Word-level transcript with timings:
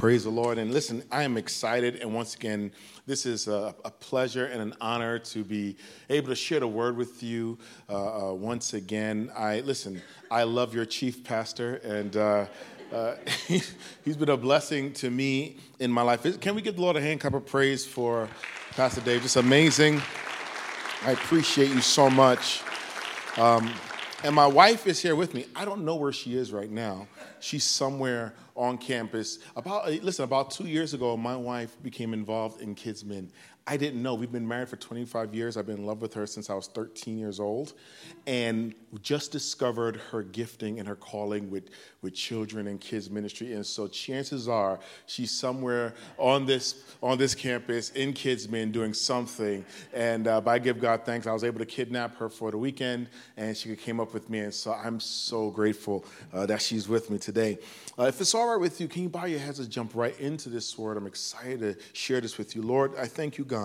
Praise 0.00 0.24
the 0.24 0.30
Lord. 0.30 0.56
And 0.56 0.72
listen, 0.72 1.02
I 1.12 1.24
am 1.24 1.36
excited. 1.36 1.96
And 1.96 2.14
once 2.14 2.34
again, 2.34 2.72
this 3.04 3.26
is 3.26 3.48
a, 3.48 3.74
a 3.84 3.90
pleasure 3.90 4.46
and 4.46 4.62
an 4.62 4.74
honor 4.80 5.18
to 5.18 5.44
be 5.44 5.76
able 6.08 6.28
to 6.28 6.34
share 6.34 6.58
the 6.58 6.66
word 6.66 6.96
with 6.96 7.22
you 7.22 7.58
uh, 7.90 8.30
uh, 8.30 8.32
once 8.32 8.72
again. 8.72 9.30
I 9.36 9.60
listen, 9.60 10.00
I 10.30 10.44
love 10.44 10.74
your 10.74 10.86
chief 10.86 11.22
pastor, 11.22 11.82
and 11.84 12.16
uh, 12.16 12.46
uh 12.94 13.16
he's 13.46 14.16
been 14.16 14.30
a 14.30 14.38
blessing 14.38 14.94
to 14.94 15.10
me 15.10 15.58
in 15.80 15.92
my 15.92 16.00
life. 16.00 16.40
Can 16.40 16.54
we 16.54 16.62
give 16.62 16.76
the 16.76 16.80
Lord 16.80 16.96
a 16.96 17.02
hand 17.02 17.20
clap 17.20 17.34
of 17.34 17.44
praise 17.44 17.84
for 17.84 18.26
Pastor 18.70 19.02
Dave? 19.02 19.20
Just 19.20 19.36
amazing. 19.36 20.00
I 21.04 21.10
appreciate 21.10 21.68
you 21.68 21.82
so 21.82 22.08
much. 22.08 22.62
Um, 23.36 23.70
and 24.22 24.34
my 24.34 24.46
wife 24.46 24.86
is 24.86 25.00
here 25.00 25.16
with 25.16 25.34
me. 25.34 25.46
I 25.54 25.64
don't 25.64 25.84
know 25.84 25.96
where 25.96 26.12
she 26.12 26.36
is 26.36 26.52
right 26.52 26.70
now. 26.70 27.06
She's 27.40 27.64
somewhere 27.64 28.34
on 28.54 28.78
campus. 28.78 29.38
About 29.56 29.90
listen, 30.02 30.24
about 30.24 30.50
two 30.50 30.66
years 30.66 30.94
ago, 30.94 31.16
my 31.16 31.36
wife 31.36 31.76
became 31.82 32.12
involved 32.12 32.60
in 32.60 32.74
KidsMin. 32.74 33.28
I 33.66 33.76
didn't 33.76 34.02
know. 34.02 34.14
We've 34.14 34.32
been 34.32 34.48
married 34.48 34.68
for 34.68 34.76
25 34.76 35.34
years. 35.34 35.56
I've 35.56 35.66
been 35.66 35.78
in 35.78 35.86
love 35.86 36.02
with 36.02 36.14
her 36.14 36.26
since 36.26 36.50
I 36.50 36.54
was 36.54 36.66
13 36.68 37.18
years 37.18 37.38
old, 37.38 37.74
and 38.26 38.74
just 39.02 39.32
discovered 39.32 39.96
her 40.10 40.22
gifting 40.22 40.78
and 40.78 40.88
her 40.88 40.96
calling 40.96 41.50
with, 41.50 41.70
with 42.02 42.14
children 42.14 42.66
and 42.66 42.80
kids 42.80 43.10
ministry. 43.10 43.52
And 43.52 43.64
so, 43.64 43.86
chances 43.86 44.48
are 44.48 44.80
she's 45.06 45.30
somewhere 45.30 45.94
on 46.18 46.46
this 46.46 46.82
on 47.02 47.18
this 47.18 47.34
campus 47.34 47.90
in 47.90 48.12
KidsMin 48.12 48.72
doing 48.72 48.94
something. 48.94 49.64
And 49.92 50.26
uh, 50.26 50.40
I 50.46 50.58
give 50.58 50.80
God 50.80 51.04
thanks. 51.04 51.26
I 51.26 51.32
was 51.32 51.44
able 51.44 51.60
to 51.60 51.66
kidnap 51.66 52.16
her 52.16 52.28
for 52.28 52.50
the 52.50 52.58
weekend, 52.58 53.08
and 53.36 53.56
she 53.56 53.76
came 53.76 54.00
up 54.00 54.12
with 54.14 54.28
me. 54.30 54.40
And 54.40 54.54
so, 54.54 54.72
I'm 54.72 54.98
so 54.98 55.50
grateful 55.50 56.04
uh, 56.32 56.46
that 56.46 56.62
she's 56.62 56.88
with 56.88 57.10
me 57.10 57.18
today. 57.18 57.58
Uh, 57.98 58.04
if 58.04 58.20
it's 58.20 58.34
all 58.34 58.48
right 58.48 58.60
with 58.60 58.80
you, 58.80 58.88
can 58.88 59.02
you 59.02 59.08
bow 59.08 59.26
your 59.26 59.40
heads 59.40 59.58
and 59.58 59.68
jump 59.68 59.94
right 59.94 60.18
into 60.18 60.48
this 60.48 60.78
word? 60.78 60.96
I'm 60.96 61.06
excited 61.06 61.60
to 61.60 61.76
share 61.92 62.20
this 62.20 62.38
with 62.38 62.56
you. 62.56 62.62
Lord, 62.62 62.92
I 62.96 63.06
thank 63.06 63.36
you, 63.36 63.44
God, 63.44 63.59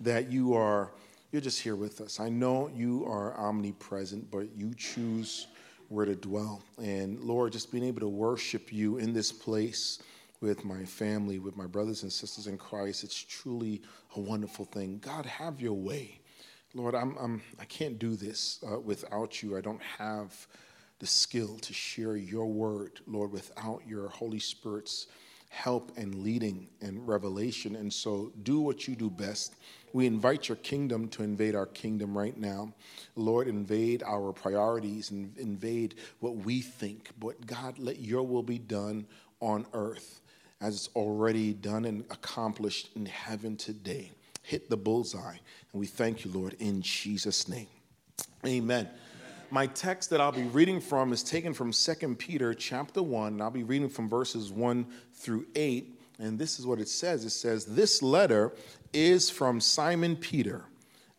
that 0.00 0.30
you 0.30 0.54
are, 0.54 0.90
you're 1.32 1.42
just 1.42 1.60
here 1.60 1.76
with 1.76 2.00
us. 2.00 2.20
I 2.20 2.28
know 2.28 2.70
you 2.74 3.04
are 3.06 3.38
omnipresent, 3.38 4.30
but 4.30 4.54
you 4.56 4.74
choose 4.74 5.46
where 5.88 6.06
to 6.06 6.14
dwell. 6.14 6.62
And 6.82 7.20
Lord, 7.20 7.52
just 7.52 7.72
being 7.72 7.84
able 7.84 8.00
to 8.00 8.08
worship 8.08 8.72
you 8.72 8.98
in 8.98 9.12
this 9.12 9.32
place 9.32 9.98
with 10.40 10.64
my 10.64 10.84
family, 10.84 11.38
with 11.38 11.56
my 11.56 11.66
brothers 11.66 12.02
and 12.02 12.12
sisters 12.12 12.46
in 12.46 12.56
Christ, 12.56 13.04
it's 13.04 13.22
truly 13.22 13.82
a 14.16 14.20
wonderful 14.20 14.64
thing. 14.64 14.98
God, 14.98 15.26
have 15.26 15.60
your 15.60 15.74
way. 15.74 16.20
Lord, 16.74 16.94
I'm, 16.94 17.16
I'm, 17.18 17.42
I 17.58 17.64
can't 17.64 17.98
do 17.98 18.14
this 18.14 18.60
uh, 18.70 18.78
without 18.78 19.42
you. 19.42 19.56
I 19.56 19.60
don't 19.60 19.82
have 19.98 20.46
the 21.00 21.06
skill 21.06 21.58
to 21.58 21.72
share 21.72 22.16
your 22.16 22.46
word, 22.46 23.00
Lord, 23.06 23.32
without 23.32 23.82
your 23.86 24.08
Holy 24.08 24.38
Spirit's 24.38 25.08
help 25.50 25.92
and 25.98 26.22
leading 26.22 26.68
and 26.80 27.06
revelation. 27.06 27.76
And 27.76 27.92
so 27.92 28.32
do 28.44 28.60
what 28.60 28.88
you 28.88 28.94
do 28.94 29.10
best. 29.10 29.54
We 29.92 30.06
invite 30.06 30.48
your 30.48 30.56
kingdom 30.56 31.08
to 31.08 31.24
invade 31.24 31.56
our 31.56 31.66
kingdom 31.66 32.16
right 32.16 32.36
now. 32.38 32.72
Lord, 33.16 33.48
invade 33.48 34.02
our 34.04 34.32
priorities 34.32 35.10
and 35.10 35.36
invade 35.36 35.96
what 36.20 36.36
we 36.36 36.60
think. 36.60 37.10
But 37.18 37.46
God, 37.46 37.78
let 37.78 37.98
your 37.98 38.22
will 38.22 38.44
be 38.44 38.58
done 38.58 39.06
on 39.40 39.66
earth 39.74 40.20
as 40.60 40.76
it's 40.76 40.88
already 40.94 41.52
done 41.52 41.84
and 41.84 42.04
accomplished 42.10 42.90
in 42.94 43.06
heaven 43.06 43.56
today. 43.56 44.12
Hit 44.42 44.70
the 44.70 44.76
bullseye. 44.76 45.36
And 45.72 45.80
we 45.80 45.86
thank 45.86 46.24
you, 46.24 46.30
Lord, 46.30 46.54
in 46.60 46.80
Jesus' 46.80 47.48
name. 47.48 47.68
Amen 48.46 48.88
my 49.52 49.66
text 49.66 50.10
that 50.10 50.20
I'll 50.20 50.32
be 50.32 50.42
reading 50.44 50.80
from 50.80 51.12
is 51.12 51.22
taken 51.22 51.52
from 51.52 51.72
2 51.72 52.14
Peter 52.16 52.54
chapter 52.54 53.02
1. 53.02 53.34
And 53.34 53.42
I'll 53.42 53.50
be 53.50 53.62
reading 53.62 53.88
from 53.88 54.08
verses 54.08 54.52
1 54.52 54.86
through 55.14 55.46
8. 55.54 55.98
And 56.18 56.38
this 56.38 56.58
is 56.58 56.66
what 56.66 56.78
it 56.78 56.88
says 56.88 57.24
it 57.24 57.30
says, 57.30 57.64
This 57.64 58.02
letter 58.02 58.52
is 58.92 59.30
from 59.30 59.60
Simon 59.60 60.16
Peter, 60.16 60.64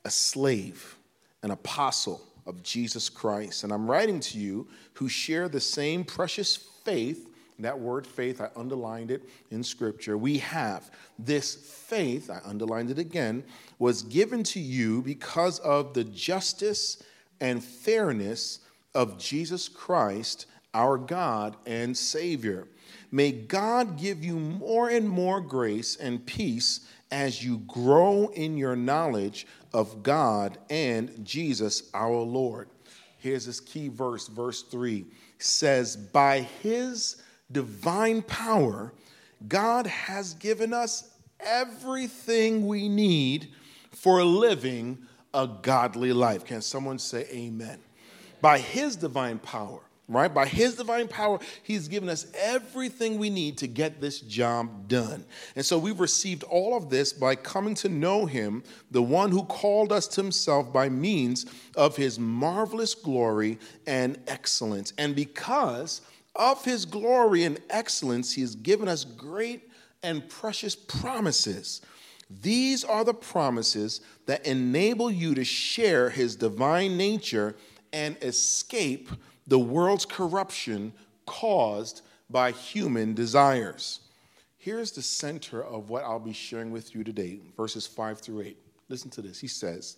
a 0.06 0.10
slave, 0.10 0.98
an 1.44 1.52
apostle 1.52 2.22
of 2.46 2.64
Jesus 2.64 3.10
Christ. 3.10 3.64
And 3.64 3.74
I'm 3.74 3.90
writing 3.90 4.20
to 4.20 4.38
you 4.38 4.68
who 4.94 5.10
share 5.10 5.50
the 5.50 5.60
same 5.60 6.04
precious 6.04 6.56
faith. 6.56 7.28
That 7.60 7.80
word 7.80 8.08
faith, 8.08 8.42
I 8.42 8.50
underlined 8.56 9.12
it 9.12 9.30
in 9.52 9.64
scripture. 9.64 10.18
We 10.18 10.40
have 10.40 10.90
this 11.20 11.54
faith, 11.54 12.32
I 12.32 12.42
underlined 12.44 12.90
it 12.90 12.98
again, 12.98 13.44
was 13.78 14.02
given 14.02 14.42
to 14.46 14.60
you 14.60 15.04
because 15.04 15.60
of 15.60 15.94
the 15.94 16.04
justice 16.04 17.04
and 17.42 17.64
fairness 17.64 18.60
of 18.96 19.18
Jesus 19.18 19.68
Christ, 19.68 20.46
our 20.74 20.98
God 20.98 21.58
and 21.66 21.98
Savior. 21.98 22.68
May 23.12 23.32
God 23.34 23.98
give 23.98 24.24
you 24.24 24.40
more 24.40 24.90
and 24.90 25.10
more 25.10 25.42
grace 25.42 25.98
and 25.98 26.26
peace 26.26 26.82
as 27.12 27.44
you 27.44 27.58
grow 27.68 28.32
in 28.34 28.58
your 28.58 28.76
knowledge 28.76 29.46
of 29.74 30.02
God 30.02 30.58
and 30.70 31.26
Jesus 31.26 31.90
our 31.94 32.22
Lord. 32.22 32.70
Here's 33.18 33.46
this 33.46 33.60
key 33.60 33.90
verse, 33.90 34.28
verse 34.28 34.64
3 34.64 35.06
says, 35.38 35.96
By 35.96 36.42
his 36.62 37.22
divine 37.52 38.22
power, 38.22 38.94
God 39.48 39.88
has 39.88 40.34
given 40.36 40.74
us 40.74 41.12
everything 41.40 42.68
we 42.68 42.88
need 42.88 43.50
for 43.92 44.24
living 44.24 45.00
a 45.34 45.48
godly 45.62 46.14
life. 46.14 46.46
Can 46.46 46.62
someone 46.62 47.00
say 47.00 47.26
amen? 47.32 47.80
By 48.42 48.58
his 48.58 48.96
divine 48.96 49.40
power, 49.40 49.80
right? 50.08 50.34
By 50.34 50.48
his 50.48 50.76
divine 50.76 51.08
power, 51.08 51.40
he's 51.64 51.88
given 51.88 52.10
us 52.10 52.28
everything 52.36 53.18
we 53.18 53.30
need 53.30 53.58
to 53.60 53.68
get 53.68 54.02
this 54.02 54.20
job 54.20 54.88
done. 54.88 55.26
And 55.56 55.66
so 55.66 55.78
we've 55.78 56.00
received 56.00 56.44
all 56.44 56.76
of 56.76 56.90
this 56.90 57.14
by 57.14 57.36
coming 57.36 57.76
to 57.76 57.90
know 57.90 58.26
him, 58.26 58.64
the 58.90 59.02
one 59.04 59.32
who 59.32 59.44
called 59.44 59.92
us 59.92 60.08
to 60.10 60.22
himself 60.22 60.74
by 60.74 60.90
means 60.90 61.46
of 61.76 61.96
his 61.96 62.20
marvelous 62.20 62.94
glory 62.96 63.60
and 63.88 64.18
excellence. 64.28 64.92
And 64.98 65.16
because 65.16 66.02
of 66.36 66.64
his 66.66 66.86
glory 66.86 67.44
and 67.44 67.60
excellence, 67.70 68.34
he 68.34 68.42
has 68.42 68.56
given 68.56 68.88
us 68.88 69.04
great 69.04 69.70
and 70.04 70.28
precious 70.30 70.76
promises 70.76 71.82
these 72.40 72.84
are 72.84 73.04
the 73.04 73.14
promises 73.14 74.02
that 74.26 74.46
enable 74.46 75.12
you 75.12 75.36
to 75.36 75.44
share 75.44 76.10
his 76.10 76.36
divine 76.36 76.96
nature 76.98 77.56
and 77.92 78.16
escape 78.22 79.10
the 79.48 79.60
world's 79.60 80.06
corruption 80.06 80.94
caused 81.26 82.02
by 82.30 82.52
human 82.52 83.14
desires. 83.14 84.02
Here's 84.58 84.92
the 84.92 85.02
center 85.02 85.64
of 85.64 85.90
what 85.90 86.04
I'll 86.04 86.20
be 86.20 86.34
sharing 86.34 86.72
with 86.72 86.96
you 86.96 87.04
today, 87.04 87.40
verses 87.58 87.88
5 87.88 88.20
through 88.20 88.42
8. 88.42 88.58
Listen 88.90 89.10
to 89.12 89.22
this. 89.22 89.40
He 89.40 89.48
says, 89.48 89.98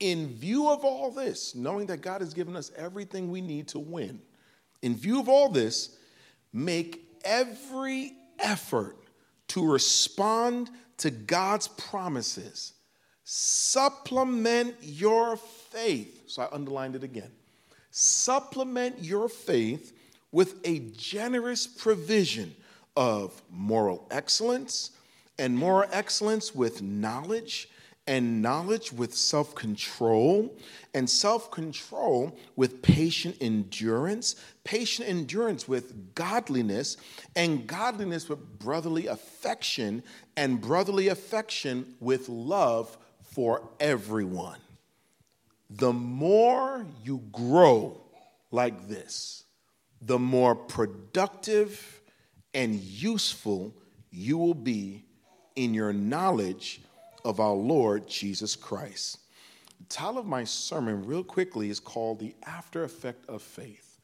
In 0.00 0.28
view 0.28 0.68
of 0.70 0.84
all 0.84 1.10
this, 1.10 1.54
knowing 1.54 1.86
that 1.86 2.00
God 2.00 2.22
has 2.22 2.32
given 2.32 2.56
us 2.56 2.72
everything 2.76 3.30
we 3.30 3.40
need 3.40 3.68
to 3.68 3.78
win, 3.78 4.20
in 4.80 4.96
view 4.96 5.20
of 5.20 5.28
all 5.28 5.48
this, 5.48 5.96
make 6.52 7.04
every 7.24 8.14
effort 8.38 8.96
to 9.48 9.70
respond 9.70 10.70
to 11.02 11.10
God's 11.10 11.66
promises. 11.66 12.74
Supplement 13.24 14.76
your 14.80 15.36
faith. 15.36 16.22
So 16.28 16.42
I 16.42 16.48
underlined 16.54 16.94
it 16.94 17.02
again. 17.02 17.30
Supplement 17.90 19.02
your 19.02 19.28
faith 19.28 19.92
with 20.30 20.60
a 20.64 20.78
generous 20.96 21.66
provision 21.66 22.54
of 22.96 23.42
moral 23.50 24.06
excellence, 24.12 24.92
and 25.38 25.56
moral 25.56 25.88
excellence 25.92 26.54
with 26.54 26.82
knowledge, 26.82 27.68
and 28.06 28.42
knowledge 28.42 28.92
with 28.92 29.14
self 29.14 29.54
control, 29.54 30.56
and 30.94 31.08
self 31.08 31.50
control 31.50 32.36
with 32.56 32.82
patient 32.82 33.36
endurance, 33.40 34.36
patient 34.64 35.08
endurance 35.08 35.68
with 35.68 36.14
godliness, 36.14 36.96
and 37.36 37.66
godliness 37.66 38.28
with 38.28 38.58
brotherly 38.58 39.06
affection, 39.06 40.02
and 40.36 40.60
brotherly 40.60 41.08
affection 41.08 41.94
with 42.00 42.28
love 42.28 42.96
for 43.22 43.68
everyone. 43.78 44.58
The 45.70 45.92
more 45.92 46.86
you 47.04 47.22
grow 47.32 48.00
like 48.50 48.88
this, 48.88 49.44
the 50.00 50.18
more 50.18 50.54
productive 50.54 52.00
and 52.52 52.74
useful 52.74 53.74
you 54.10 54.36
will 54.36 54.54
be 54.54 55.04
in 55.56 55.72
your 55.72 55.92
knowledge 55.92 56.82
of 57.24 57.40
our 57.40 57.54
Lord 57.54 58.08
Jesus 58.08 58.56
Christ. 58.56 59.18
The 59.80 59.86
title 59.86 60.18
of 60.18 60.26
my 60.26 60.44
sermon, 60.44 61.04
real 61.04 61.24
quickly, 61.24 61.70
is 61.70 61.80
called 61.80 62.18
The 62.18 62.34
After 62.46 62.84
Effect 62.84 63.28
of 63.28 63.42
Faith. 63.42 63.98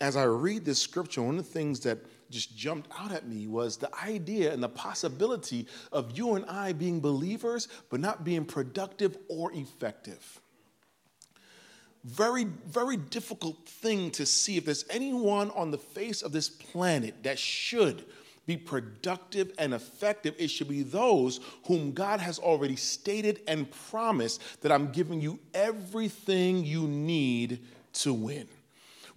As 0.00 0.16
I 0.16 0.24
read 0.24 0.64
this 0.64 0.80
scripture, 0.80 1.22
one 1.22 1.38
of 1.38 1.44
the 1.44 1.52
things 1.52 1.80
that 1.80 1.98
just 2.30 2.56
jumped 2.56 2.88
out 2.98 3.12
at 3.12 3.28
me 3.28 3.46
was 3.46 3.76
the 3.76 3.90
idea 4.02 4.52
and 4.52 4.62
the 4.62 4.68
possibility 4.68 5.66
of 5.92 6.16
you 6.16 6.34
and 6.34 6.44
I 6.46 6.72
being 6.72 7.00
believers, 7.00 7.68
but 7.90 8.00
not 8.00 8.24
being 8.24 8.44
productive 8.44 9.16
or 9.28 9.52
effective. 9.52 10.40
Very, 12.04 12.44
very 12.66 12.96
difficult 12.96 13.68
thing 13.68 14.10
to 14.12 14.24
see 14.24 14.56
if 14.56 14.64
there's 14.64 14.86
anyone 14.88 15.50
on 15.50 15.70
the 15.70 15.78
face 15.78 16.22
of 16.22 16.32
this 16.32 16.48
planet 16.48 17.22
that 17.24 17.38
should 17.38 18.06
be 18.50 18.56
productive 18.56 19.52
and 19.58 19.72
effective, 19.74 20.34
it 20.38 20.48
should 20.48 20.68
be 20.68 20.82
those 20.82 21.40
whom 21.66 21.92
God 21.92 22.20
has 22.20 22.38
already 22.38 22.76
stated 22.76 23.40
and 23.46 23.70
promised 23.88 24.42
that 24.62 24.72
I'm 24.72 24.90
giving 24.90 25.20
you 25.20 25.38
everything 25.54 26.64
you 26.64 26.88
need 26.88 27.60
to 27.94 28.12
win 28.12 28.48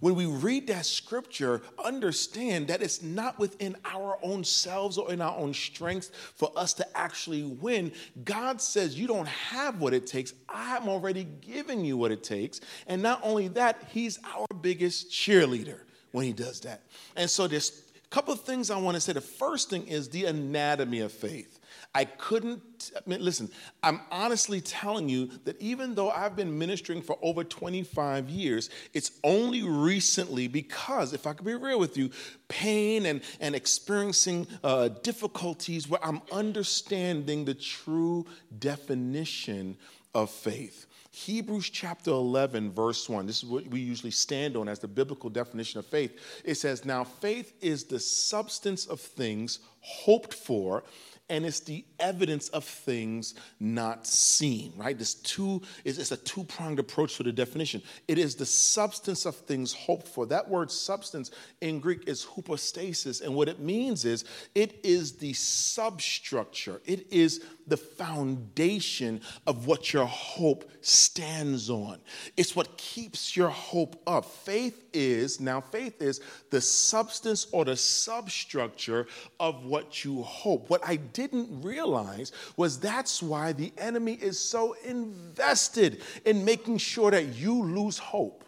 when 0.04 0.16
we 0.16 0.26
read 0.26 0.66
that 0.66 0.84
scripture, 0.84 1.62
understand 1.82 2.68
that 2.68 2.82
it's 2.82 3.02
not 3.02 3.38
within 3.38 3.74
our 3.86 4.18
own 4.22 4.44
selves 4.44 4.98
or 4.98 5.10
in 5.10 5.22
our 5.22 5.34
own 5.34 5.54
strength 5.54 6.10
for 6.34 6.52
us 6.56 6.74
to 6.74 6.86
actually 6.94 7.44
win. 7.44 7.90
God 8.22 8.60
says, 8.60 9.00
You 9.00 9.06
don't 9.06 9.28
have 9.28 9.80
what 9.80 9.94
it 9.94 10.06
takes. 10.06 10.34
I'm 10.46 10.88
already 10.88 11.24
giving 11.24 11.86
you 11.86 11.96
what 11.96 12.12
it 12.12 12.22
takes. 12.22 12.60
And 12.86 13.00
not 13.00 13.20
only 13.22 13.48
that, 13.48 13.82
He's 13.88 14.18
our 14.36 14.46
biggest 14.60 15.10
cheerleader 15.10 15.80
when 16.12 16.26
He 16.26 16.34
does 16.34 16.60
that. 16.60 16.82
And 17.16 17.30
so 17.30 17.46
there's 17.46 17.84
couple 18.14 18.32
of 18.32 18.42
things 18.42 18.70
I 18.70 18.76
want 18.76 18.94
to 18.94 19.00
say. 19.00 19.12
The 19.12 19.20
first 19.20 19.70
thing 19.70 19.88
is 19.88 20.08
the 20.08 20.26
anatomy 20.26 21.00
of 21.00 21.10
faith. 21.10 21.53
I 21.94 22.04
couldn't, 22.06 22.90
I 22.96 23.08
mean, 23.08 23.24
listen, 23.24 23.50
I'm 23.82 24.00
honestly 24.10 24.60
telling 24.60 25.08
you 25.08 25.30
that 25.44 25.60
even 25.60 25.94
though 25.94 26.10
I've 26.10 26.34
been 26.34 26.58
ministering 26.58 27.02
for 27.02 27.16
over 27.22 27.44
25 27.44 28.28
years, 28.28 28.68
it's 28.92 29.12
only 29.22 29.62
recently 29.62 30.48
because, 30.48 31.12
if 31.12 31.24
I 31.26 31.34
could 31.34 31.46
be 31.46 31.54
real 31.54 31.78
with 31.78 31.96
you, 31.96 32.10
pain 32.48 33.06
and, 33.06 33.22
and 33.40 33.54
experiencing 33.54 34.48
uh, 34.64 34.88
difficulties 34.88 35.88
where 35.88 36.04
I'm 36.04 36.20
understanding 36.32 37.44
the 37.44 37.54
true 37.54 38.26
definition 38.58 39.76
of 40.14 40.30
faith. 40.30 40.86
Hebrews 41.12 41.70
chapter 41.70 42.10
11, 42.10 42.72
verse 42.72 43.08
1. 43.08 43.24
This 43.24 43.44
is 43.44 43.48
what 43.48 43.68
we 43.68 43.78
usually 43.78 44.10
stand 44.10 44.56
on 44.56 44.68
as 44.68 44.80
the 44.80 44.88
biblical 44.88 45.30
definition 45.30 45.78
of 45.78 45.86
faith. 45.86 46.42
It 46.44 46.56
says, 46.56 46.84
Now 46.84 47.04
faith 47.04 47.52
is 47.60 47.84
the 47.84 48.00
substance 48.00 48.86
of 48.86 48.98
things 48.98 49.60
hoped 49.80 50.34
for 50.34 50.82
and 51.30 51.46
it's 51.46 51.60
the 51.60 51.84
evidence 51.98 52.48
of 52.50 52.64
things 52.64 53.34
not 53.58 54.06
seen, 54.06 54.72
right? 54.76 54.98
This 54.98 55.14
two 55.14 55.62
is 55.84 55.98
it's 55.98 56.12
a 56.12 56.18
two-pronged 56.18 56.78
approach 56.78 57.16
to 57.16 57.22
the 57.22 57.32
definition. 57.32 57.82
It 58.08 58.18
is 58.18 58.34
the 58.34 58.44
substance 58.44 59.24
of 59.24 59.34
things 59.34 59.72
hoped 59.72 60.06
for. 60.06 60.26
That 60.26 60.48
word 60.48 60.70
substance 60.70 61.30
in 61.62 61.80
Greek 61.80 62.06
is 62.06 62.24
hypostasis, 62.24 63.22
and 63.22 63.34
what 63.34 63.48
it 63.48 63.58
means 63.58 64.04
is 64.04 64.24
it 64.54 64.80
is 64.84 65.12
the 65.12 65.32
substructure. 65.32 66.82
It 66.84 67.10
is 67.10 67.42
the 67.66 67.76
foundation 67.76 69.20
of 69.46 69.66
what 69.66 69.92
your 69.92 70.06
hope 70.06 70.70
stands 70.80 71.70
on. 71.70 71.98
It's 72.36 72.54
what 72.54 72.76
keeps 72.76 73.36
your 73.36 73.48
hope 73.48 74.00
up. 74.06 74.24
Faith 74.24 74.84
is, 74.92 75.40
now, 75.40 75.60
faith 75.60 76.00
is 76.02 76.20
the 76.50 76.60
substance 76.60 77.46
or 77.52 77.64
the 77.64 77.76
substructure 77.76 79.06
of 79.40 79.64
what 79.64 80.04
you 80.04 80.22
hope. 80.22 80.70
What 80.70 80.86
I 80.86 80.96
didn't 80.96 81.62
realize 81.62 82.32
was 82.56 82.78
that's 82.78 83.22
why 83.22 83.52
the 83.52 83.72
enemy 83.78 84.14
is 84.14 84.38
so 84.38 84.76
invested 84.84 86.02
in 86.24 86.44
making 86.44 86.78
sure 86.78 87.10
that 87.10 87.34
you 87.36 87.62
lose 87.62 87.98
hope. 87.98 88.44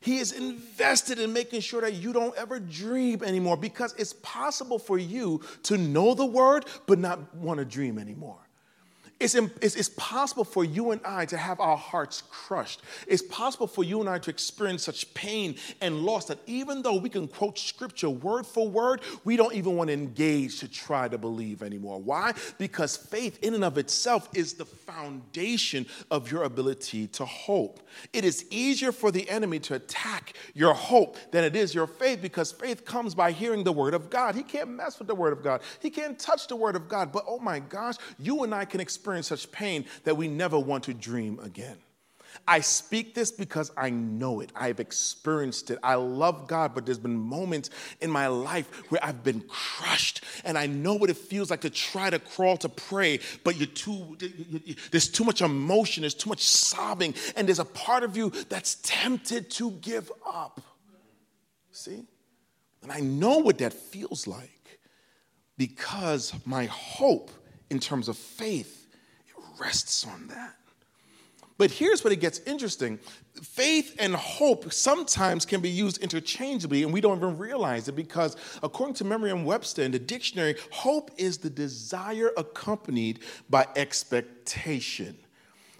He 0.00 0.18
is 0.18 0.32
invested 0.32 1.18
in 1.18 1.32
making 1.32 1.60
sure 1.60 1.80
that 1.80 1.94
you 1.94 2.12
don't 2.12 2.36
ever 2.36 2.60
dream 2.60 3.22
anymore 3.24 3.56
because 3.56 3.94
it's 3.98 4.12
possible 4.22 4.78
for 4.78 4.96
you 4.96 5.40
to 5.64 5.76
know 5.76 6.14
the 6.14 6.26
word 6.26 6.66
but 6.86 6.98
not 6.98 7.34
want 7.34 7.58
to 7.58 7.64
dream 7.64 7.98
anymore. 7.98 8.47
It's, 9.20 9.34
it's, 9.34 9.74
it's, 9.74 9.88
possible 9.88 10.44
for 10.44 10.64
you 10.64 10.92
and 10.92 11.00
I 11.04 11.24
to 11.26 11.36
have 11.36 11.58
our 11.58 11.76
hearts 11.76 12.22
crushed. 12.30 12.82
It's 13.08 13.22
possible 13.22 13.66
for 13.66 13.82
you 13.82 13.98
and 13.98 14.08
I 14.08 14.20
to 14.20 14.30
experience 14.30 14.84
such 14.84 15.12
pain 15.12 15.56
and 15.80 16.02
loss 16.02 16.26
that 16.26 16.38
even 16.46 16.82
though 16.82 16.96
we 16.96 17.08
can 17.08 17.26
quote 17.26 17.58
scripture 17.58 18.10
word 18.10 18.46
for 18.46 18.68
word, 18.68 19.00
we 19.24 19.36
don't 19.36 19.54
even 19.54 19.76
want 19.76 19.88
to 19.88 19.94
engage 19.94 20.60
to 20.60 20.68
try 20.68 21.08
to 21.08 21.18
believe 21.18 21.64
anymore. 21.64 22.00
Why? 22.00 22.32
Because 22.58 22.96
faith, 22.96 23.40
in 23.42 23.54
and 23.54 23.64
of 23.64 23.76
itself, 23.76 24.28
is 24.34 24.54
the 24.54 24.64
foundation 24.64 25.84
of 26.12 26.30
your 26.30 26.44
ability 26.44 27.08
to 27.08 27.24
hope. 27.24 27.80
It 28.12 28.24
is 28.24 28.46
easier 28.50 28.92
for 28.92 29.10
the 29.10 29.28
enemy 29.28 29.58
to 29.60 29.74
attack 29.74 30.34
your 30.54 30.74
hope 30.74 31.16
than 31.32 31.42
it 31.42 31.56
is 31.56 31.74
your 31.74 31.88
faith 31.88 32.22
because 32.22 32.52
faith 32.52 32.84
comes 32.84 33.16
by 33.16 33.32
hearing 33.32 33.64
the 33.64 33.72
word 33.72 33.94
of 33.94 34.10
God. 34.10 34.36
He 34.36 34.44
can't 34.44 34.70
mess 34.70 35.00
with 35.00 35.08
the 35.08 35.14
word 35.16 35.32
of 35.32 35.42
God, 35.42 35.60
he 35.80 35.90
can't 35.90 36.16
touch 36.20 36.46
the 36.46 36.56
word 36.56 36.76
of 36.76 36.88
God. 36.88 37.10
But 37.10 37.24
oh 37.26 37.40
my 37.40 37.58
gosh, 37.58 37.96
you 38.16 38.44
and 38.44 38.54
I 38.54 38.64
can 38.64 38.80
experience 38.80 39.07
experience 39.08 39.28
such 39.28 39.50
pain 39.50 39.86
that 40.04 40.16
we 40.16 40.28
never 40.28 40.58
want 40.58 40.84
to 40.84 40.92
dream 40.94 41.38
again. 41.42 41.78
I 42.46 42.60
speak 42.60 43.14
this 43.14 43.32
because 43.32 43.72
I 43.76 43.88
know 43.88 44.40
it. 44.40 44.52
I've 44.54 44.80
experienced 44.80 45.70
it. 45.70 45.78
I 45.82 45.94
love 45.94 46.46
God, 46.46 46.74
but 46.74 46.84
there's 46.84 46.98
been 46.98 47.16
moments 47.16 47.70
in 48.02 48.10
my 48.10 48.26
life 48.26 48.66
where 48.90 49.02
I've 49.02 49.24
been 49.24 49.40
crushed, 49.48 50.22
and 50.44 50.58
I 50.58 50.66
know 50.66 50.94
what 50.94 51.08
it 51.08 51.16
feels 51.16 51.50
like 51.50 51.62
to 51.62 51.70
try 51.70 52.10
to 52.10 52.18
crawl 52.18 52.58
to 52.58 52.68
pray, 52.68 53.20
but 53.44 53.56
you're 53.56 53.66
too, 53.66 54.18
there's 54.90 55.08
too 55.08 55.24
much 55.24 55.40
emotion, 55.40 56.02
there's 56.02 56.14
too 56.14 56.28
much 56.28 56.46
sobbing, 56.46 57.14
and 57.34 57.48
there's 57.48 57.58
a 57.58 57.64
part 57.64 58.02
of 58.02 58.16
you 58.16 58.30
that's 58.50 58.76
tempted 58.82 59.50
to 59.52 59.70
give 59.70 60.12
up. 60.26 60.60
See? 61.72 62.04
And 62.82 62.92
I 62.92 63.00
know 63.00 63.38
what 63.38 63.58
that 63.58 63.72
feels 63.72 64.26
like 64.26 64.80
because 65.56 66.34
my 66.44 66.66
hope 66.66 67.30
in 67.70 67.80
terms 67.80 68.08
of 68.08 68.16
faith 68.16 68.77
rests 69.58 70.06
on 70.06 70.28
that. 70.28 70.54
But 71.58 71.72
here's 71.72 72.04
what 72.04 72.12
it 72.12 72.20
gets 72.20 72.38
interesting 72.40 73.00
faith 73.42 73.94
and 74.00 74.14
hope 74.14 74.72
sometimes 74.72 75.44
can 75.44 75.60
be 75.60 75.68
used 75.68 75.98
interchangeably, 75.98 76.82
and 76.82 76.92
we 76.92 77.00
don't 77.00 77.18
even 77.18 77.36
realize 77.36 77.88
it 77.88 77.96
because, 77.96 78.36
according 78.62 78.94
to 78.94 79.04
Merriam 79.04 79.44
Webster 79.44 79.82
in 79.82 79.90
the 79.90 79.98
dictionary, 79.98 80.56
hope 80.70 81.10
is 81.16 81.38
the 81.38 81.50
desire 81.50 82.30
accompanied 82.36 83.20
by 83.50 83.66
expectation. 83.76 85.16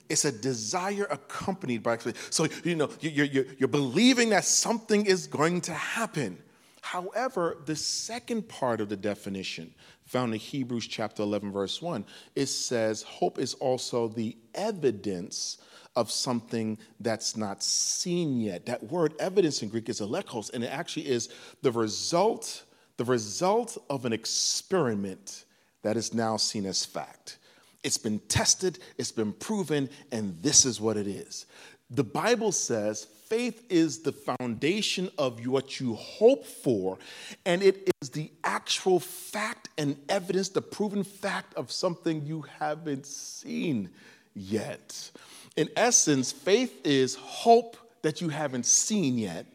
It's 0.09 0.25
a 0.25 0.33
desire 0.33 1.07
accompanied 1.11 1.83
by 1.83 1.95
expectation. 1.95 2.33
So, 2.33 2.49
you 2.65 2.77
know, 2.77 2.91
you're, 3.01 3.27
you're, 3.27 3.45
you're 3.59 3.69
believing 3.69 4.31
that 4.31 4.45
something 4.45 5.05
is 5.07 5.27
going 5.27 5.61
to 5.63 5.75
happen. 5.75 6.39
However, 6.81 7.59
the 7.67 7.77
second 7.77 8.49
part 8.49 8.81
of 8.81 8.89
the 8.89 8.97
definition, 8.97 9.75
found 10.09 10.33
in 10.33 10.41
Hebrews 10.41 10.87
chapter 10.87 11.23
11, 11.23 11.53
verse 11.53 11.83
1, 11.83 12.05
it 12.35 12.47
says, 12.47 13.03
Hope 13.03 13.39
is 13.39 13.55
also 13.55 14.09
the 14.09 14.37
evidence 14.55 15.59
of 15.97 16.11
something 16.11 16.79
that's 17.01 17.37
not 17.37 17.63
seen 17.63 18.41
yet. 18.41 18.67
That 18.67 18.85
word 18.85 19.15
evidence 19.19 19.63
in 19.63 19.69
Greek 19.69 19.89
is 19.89 20.01
elekos, 20.01 20.53
and 20.53 20.65
it 20.65 20.69
actually 20.69 21.09
is 21.09 21.29
the 21.63 21.73
result, 21.73 22.65
the 22.97 23.05
result 23.05 23.77
of 23.91 24.05
an 24.05 24.13
experiment 24.13 25.45
that 25.83 25.97
is 25.97 26.15
now 26.15 26.37
seen 26.37 26.67
as 26.67 26.85
fact. 26.85 27.39
It's 27.85 27.99
been 27.99 28.19
tested, 28.29 28.79
it's 28.97 29.13
been 29.13 29.33
proven, 29.33 29.91
and 30.11 30.41
this 30.43 30.65
is 30.65 30.81
what 30.81 30.97
it 30.97 31.07
is. 31.07 31.47
The 31.91 32.05
Bible 32.05 32.53
says 32.53 33.09
faith 33.29 33.65
is 33.69 34.01
the 34.01 34.13
foundation 34.13 35.11
of 35.19 35.47
what 35.47 35.81
you 35.81 35.95
hope 35.95 36.47
for, 36.47 36.99
and 37.45 37.63
it 37.63 37.91
is 38.01 38.11
the 38.11 38.31
actual 38.45 39.01
fact 39.01 39.69
and 39.77 39.97
evidence, 40.09 40.49
the 40.49 40.63
proven 40.63 41.05
fact 41.05 41.55
of 41.55 41.71
something 41.71 42.25
you 42.25 42.43
haven't 42.59 43.07
seen 43.07 43.91
yet. 44.35 45.11
In 45.57 45.69
essence, 45.77 46.33
faith 46.33 46.81
is 46.85 47.17
hope 47.17 47.77
that 48.03 48.21
you 48.21 48.29
haven't 48.29 48.65
seen 48.65 49.19
yet, 49.19 49.47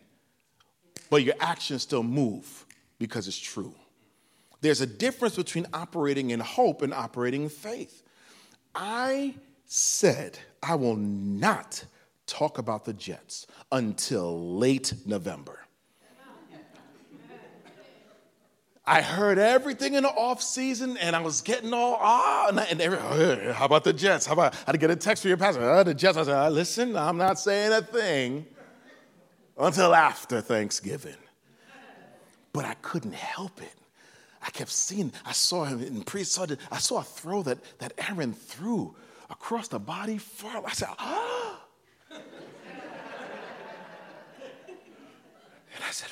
but 1.09 1.23
your 1.23 1.35
actions 1.39 1.81
still 1.83 2.03
move 2.03 2.65
because 2.99 3.27
it's 3.27 3.37
true. 3.37 3.73
There's 4.61 4.81
a 4.81 4.87
difference 4.87 5.35
between 5.35 5.65
operating 5.73 6.29
in 6.29 6.39
hope 6.39 6.81
and 6.81 6.93
operating 6.93 7.43
in 7.43 7.49
faith. 7.49 8.03
I 8.73 9.33
said, 9.65 10.39
I 10.61 10.75
will 10.75 10.95
not 10.95 11.83
talk 12.25 12.57
about 12.57 12.85
the 12.85 12.93
Jets 12.93 13.47
until 13.71 14.57
late 14.57 14.93
November. 15.05 15.59
I 18.85 19.01
heard 19.01 19.37
everything 19.37 19.93
in 19.93 20.03
the 20.03 20.09
off 20.09 20.41
season, 20.41 20.97
and 20.97 21.15
I 21.15 21.21
was 21.21 21.39
getting 21.39 21.73
all 21.73 21.97
ah, 22.01 22.49
and, 22.49 22.59
I, 22.59 22.63
and 22.65 22.81
every, 22.81 22.97
oh, 22.97 23.53
how 23.53 23.65
about 23.65 23.85
the 23.85 23.93
Jets? 23.93 24.25
How 24.25 24.33
about 24.33 24.55
I 24.67 24.75
get 24.75 24.91
a 24.91 24.95
text 24.97 25.23
from 25.23 25.29
your 25.29 25.37
pastor? 25.37 25.61
Oh, 25.63 25.83
the 25.83 25.93
Jets. 25.93 26.17
I 26.17 26.23
said, 26.23 26.49
listen, 26.49 26.97
I'm 26.97 27.15
not 27.17 27.39
saying 27.39 27.71
a 27.71 27.81
thing 27.81 28.45
until 29.57 29.95
after 29.95 30.41
Thanksgiving. 30.41 31.15
But 32.51 32.65
I 32.65 32.73
couldn't 32.75 33.15
help 33.15 33.61
it. 33.61 33.73
I 34.41 34.49
kept 34.49 34.69
seeing. 34.69 35.13
I 35.25 35.31
saw 35.31 35.63
him 35.63 35.81
in 35.81 36.03
pre. 36.03 36.21
I 36.21 36.23
saw 36.23 36.99
a 36.99 37.03
throw 37.03 37.41
that 37.43 37.59
that 37.79 37.93
Aaron 38.09 38.33
threw 38.33 38.95
across 39.29 39.69
the 39.69 39.79
body 39.79 40.17
far. 40.17 40.61
I 40.65 40.73
said, 40.73 40.89
ah. 40.99 41.61
And 45.75 45.82
I 45.82 45.82
said, 45.93 46.09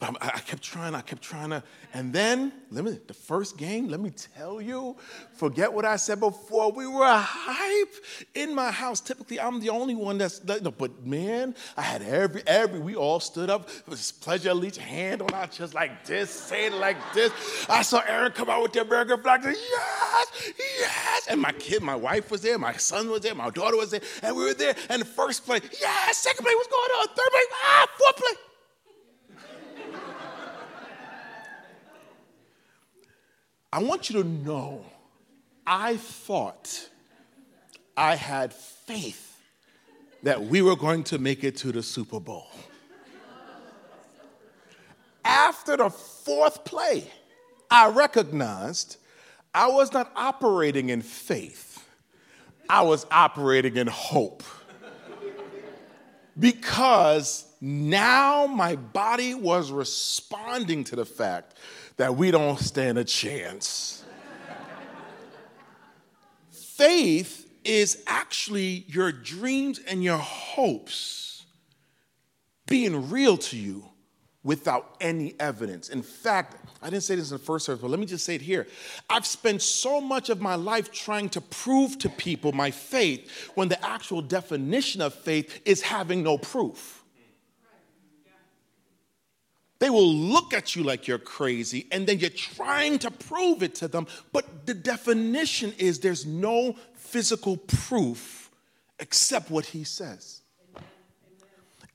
but 0.00 0.16
I 0.20 0.38
kept 0.38 0.62
trying, 0.62 0.94
I 0.94 1.00
kept 1.00 1.22
trying 1.22 1.50
to, 1.50 1.60
and 1.92 2.12
then, 2.12 2.52
let 2.70 2.84
me, 2.84 3.00
the 3.08 3.14
first 3.14 3.58
game, 3.58 3.88
let 3.88 3.98
me 3.98 4.10
tell 4.10 4.60
you, 4.60 4.96
forget 5.34 5.72
what 5.72 5.84
I 5.84 5.96
said 5.96 6.20
before, 6.20 6.70
we 6.70 6.86
were 6.86 7.04
hype 7.04 7.94
in 8.36 8.54
my 8.54 8.70
house. 8.70 9.00
Typically, 9.00 9.40
I'm 9.40 9.58
the 9.58 9.70
only 9.70 9.96
one 9.96 10.18
that's, 10.18 10.38
but 10.38 11.04
man, 11.04 11.56
I 11.76 11.82
had 11.82 12.02
every, 12.02 12.42
every, 12.46 12.78
we 12.78 12.94
all 12.94 13.18
stood 13.18 13.50
up, 13.50 13.68
it 13.68 13.88
was 13.88 14.12
pleasure 14.12 14.54
each 14.64 14.78
hand 14.78 15.20
on 15.20 15.34
our 15.34 15.48
chest 15.48 15.74
like 15.74 16.04
this, 16.04 16.30
saying 16.30 16.74
like 16.74 16.98
this. 17.12 17.32
I 17.68 17.82
saw 17.82 18.00
Aaron 18.06 18.30
come 18.30 18.48
out 18.48 18.62
with 18.62 18.74
the 18.74 18.82
American 18.82 19.20
flag, 19.20 19.42
yes, 19.42 20.52
yes, 20.56 21.26
and 21.28 21.40
my 21.40 21.50
kid, 21.52 21.82
my 21.82 21.96
wife 21.96 22.30
was 22.30 22.42
there, 22.42 22.56
my 22.56 22.74
son 22.74 23.10
was 23.10 23.22
there, 23.22 23.34
my 23.34 23.50
daughter 23.50 23.76
was 23.76 23.90
there, 23.90 24.02
and 24.22 24.36
we 24.36 24.44
were 24.44 24.54
there, 24.54 24.76
and 24.90 25.02
the 25.02 25.06
first 25.06 25.44
play, 25.44 25.58
yes, 25.80 26.18
second 26.18 26.44
play, 26.44 26.54
what's 26.54 26.68
going 26.68 26.90
on, 27.00 27.08
third 27.08 27.30
play, 27.30 27.42
ah, 27.64 27.86
fourth 27.98 28.16
play. 28.16 28.47
I 33.72 33.82
want 33.82 34.08
you 34.08 34.22
to 34.22 34.28
know, 34.28 34.84
I 35.66 35.96
thought 35.98 36.88
I 37.96 38.14
had 38.14 38.54
faith 38.54 39.40
that 40.22 40.42
we 40.42 40.62
were 40.62 40.76
going 40.76 41.04
to 41.04 41.18
make 41.18 41.44
it 41.44 41.56
to 41.58 41.72
the 41.72 41.82
Super 41.82 42.18
Bowl. 42.18 42.48
After 45.24 45.76
the 45.76 45.90
fourth 45.90 46.64
play, 46.64 47.10
I 47.70 47.90
recognized 47.90 48.96
I 49.52 49.68
was 49.68 49.92
not 49.92 50.10
operating 50.16 50.88
in 50.88 51.02
faith, 51.02 51.86
I 52.68 52.82
was 52.82 53.06
operating 53.10 53.76
in 53.76 53.86
hope. 53.86 54.42
Because 56.38 57.46
now 57.60 58.46
my 58.46 58.76
body 58.76 59.34
was 59.34 59.72
responding 59.72 60.84
to 60.84 60.96
the 60.96 61.04
fact 61.04 61.56
that 61.98 62.16
we 62.16 62.30
don't 62.30 62.58
stand 62.58 62.96
a 62.96 63.04
chance. 63.04 64.04
Faith 66.50 67.50
is 67.64 68.02
actually 68.06 68.84
your 68.88 69.12
dreams 69.12 69.80
and 69.86 70.02
your 70.02 70.16
hopes 70.16 71.44
being 72.66 73.10
real 73.10 73.36
to 73.36 73.56
you 73.56 73.84
without 74.44 74.96
any 75.00 75.34
evidence. 75.40 75.88
In 75.88 76.02
fact, 76.02 76.56
I 76.80 76.88
didn't 76.88 77.02
say 77.02 77.16
this 77.16 77.32
in 77.32 77.36
the 77.36 77.42
first 77.42 77.66
service, 77.66 77.82
but 77.82 77.90
let 77.90 77.98
me 77.98 78.06
just 78.06 78.24
say 78.24 78.36
it 78.36 78.40
here. 78.40 78.68
I've 79.10 79.26
spent 79.26 79.60
so 79.60 80.00
much 80.00 80.30
of 80.30 80.40
my 80.40 80.54
life 80.54 80.92
trying 80.92 81.28
to 81.30 81.40
prove 81.40 81.98
to 81.98 82.08
people 82.08 82.52
my 82.52 82.70
faith 82.70 83.50
when 83.56 83.68
the 83.68 83.84
actual 83.84 84.22
definition 84.22 85.02
of 85.02 85.12
faith 85.12 85.60
is 85.64 85.82
having 85.82 86.22
no 86.22 86.38
proof. 86.38 86.97
They 89.78 89.90
will 89.90 90.12
look 90.12 90.52
at 90.52 90.74
you 90.74 90.82
like 90.82 91.06
you're 91.06 91.18
crazy, 91.18 91.86
and 91.92 92.06
then 92.06 92.18
you're 92.18 92.30
trying 92.30 92.98
to 93.00 93.10
prove 93.10 93.62
it 93.62 93.76
to 93.76 93.88
them. 93.88 94.06
But 94.32 94.66
the 94.66 94.74
definition 94.74 95.72
is 95.78 96.00
there's 96.00 96.26
no 96.26 96.76
physical 96.94 97.56
proof 97.56 98.50
except 98.98 99.50
what 99.50 99.66
he 99.66 99.84
says. 99.84 100.42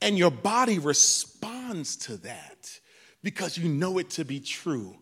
And 0.00 0.18
your 0.18 0.30
body 0.30 0.78
responds 0.78 1.96
to 1.96 2.16
that 2.18 2.80
because 3.22 3.56
you 3.58 3.68
know 3.68 3.98
it 3.98 4.10
to 4.10 4.24
be 4.24 4.40
true, 4.40 4.96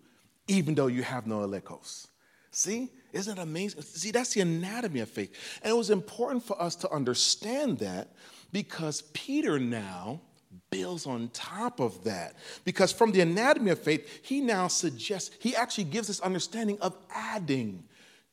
even 0.48 0.74
though 0.74 0.86
you 0.88 1.02
have 1.02 1.26
no 1.26 1.40
elecos. 1.40 2.08
See? 2.50 2.90
Isn't 3.12 3.38
it 3.38 3.42
amazing? 3.42 3.82
See, 3.82 4.10
that's 4.10 4.32
the 4.32 4.40
anatomy 4.40 5.00
of 5.00 5.08
faith. 5.08 5.34
And 5.62 5.70
it 5.70 5.76
was 5.76 5.90
important 5.90 6.44
for 6.44 6.60
us 6.60 6.74
to 6.76 6.90
understand 6.90 7.78
that 7.80 8.08
because 8.52 9.02
Peter 9.12 9.58
now 9.58 10.20
builds 10.70 11.06
on 11.06 11.28
top 11.32 11.80
of 11.80 12.04
that. 12.04 12.34
Because 12.64 12.92
from 12.92 13.12
the 13.12 13.20
anatomy 13.20 13.70
of 13.70 13.78
faith, 13.78 14.20
he 14.22 14.40
now 14.40 14.68
suggests, 14.68 15.34
he 15.38 15.54
actually 15.54 15.84
gives 15.84 16.08
this 16.08 16.20
understanding 16.20 16.78
of 16.80 16.96
adding 17.14 17.84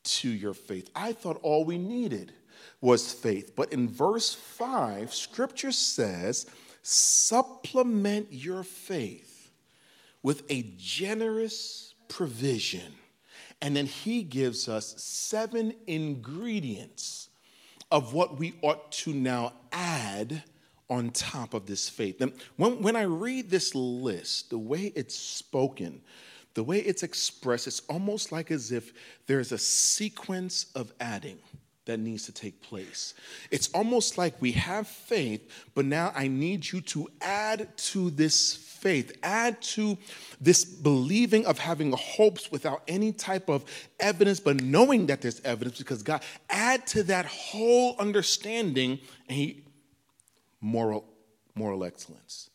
to 0.03 0.29
your 0.29 0.53
faith. 0.53 0.89
I 0.95 1.13
thought 1.13 1.39
all 1.41 1.65
we 1.65 1.77
needed 1.77 2.33
was 2.81 3.13
faith. 3.13 3.53
But 3.55 3.73
in 3.73 3.89
verse 3.89 4.33
5, 4.33 5.13
scripture 5.13 5.71
says, 5.71 6.45
supplement 6.81 8.27
your 8.31 8.63
faith 8.63 9.51
with 10.23 10.43
a 10.49 10.73
generous 10.77 11.93
provision. 12.07 12.93
And 13.61 13.75
then 13.75 13.85
he 13.85 14.23
gives 14.23 14.69
us 14.69 14.95
seven 15.01 15.73
ingredients 15.87 17.29
of 17.91 18.13
what 18.13 18.37
we 18.37 18.53
ought 18.61 18.91
to 18.91 19.13
now 19.13 19.53
add 19.71 20.43
on 20.89 21.11
top 21.11 21.53
of 21.53 21.65
this 21.65 21.87
faith. 21.87 22.21
And 22.21 22.33
when, 22.55 22.81
when 22.81 22.95
I 22.95 23.03
read 23.03 23.49
this 23.49 23.75
list, 23.75 24.49
the 24.49 24.57
way 24.57 24.91
it's 24.95 25.15
spoken, 25.15 26.01
the 26.53 26.63
way 26.63 26.79
it's 26.79 27.03
expressed, 27.03 27.67
it's 27.67 27.81
almost 27.89 28.31
like 28.31 28.51
as 28.51 28.71
if 28.71 28.93
there's 29.27 29.51
a 29.51 29.57
sequence 29.57 30.65
of 30.75 30.91
adding 30.99 31.37
that 31.85 31.99
needs 31.99 32.25
to 32.25 32.31
take 32.31 32.61
place. 32.61 33.15
It's 33.49 33.69
almost 33.69 34.17
like 34.17 34.39
we 34.39 34.51
have 34.53 34.87
faith, 34.87 35.49
but 35.73 35.85
now 35.85 36.11
I 36.15 36.27
need 36.27 36.71
you 36.71 36.81
to 36.81 37.07
add 37.19 37.75
to 37.77 38.11
this 38.11 38.53
faith, 38.53 39.17
add 39.23 39.59
to 39.61 39.97
this 40.39 40.63
believing 40.63 41.45
of 41.47 41.57
having 41.57 41.91
hopes 41.93 42.51
without 42.51 42.83
any 42.87 43.11
type 43.11 43.49
of 43.49 43.65
evidence, 43.99 44.39
but 44.39 44.61
knowing 44.61 45.07
that 45.07 45.21
there's 45.21 45.41
evidence 45.41 45.79
because 45.79 46.03
God, 46.03 46.21
add 46.49 46.85
to 46.87 47.03
that 47.03 47.25
whole 47.25 47.95
understanding, 47.97 48.99
and 49.27 49.37
He 49.37 49.63
moral, 50.61 51.05
moral 51.55 51.83
excellence. 51.83 52.49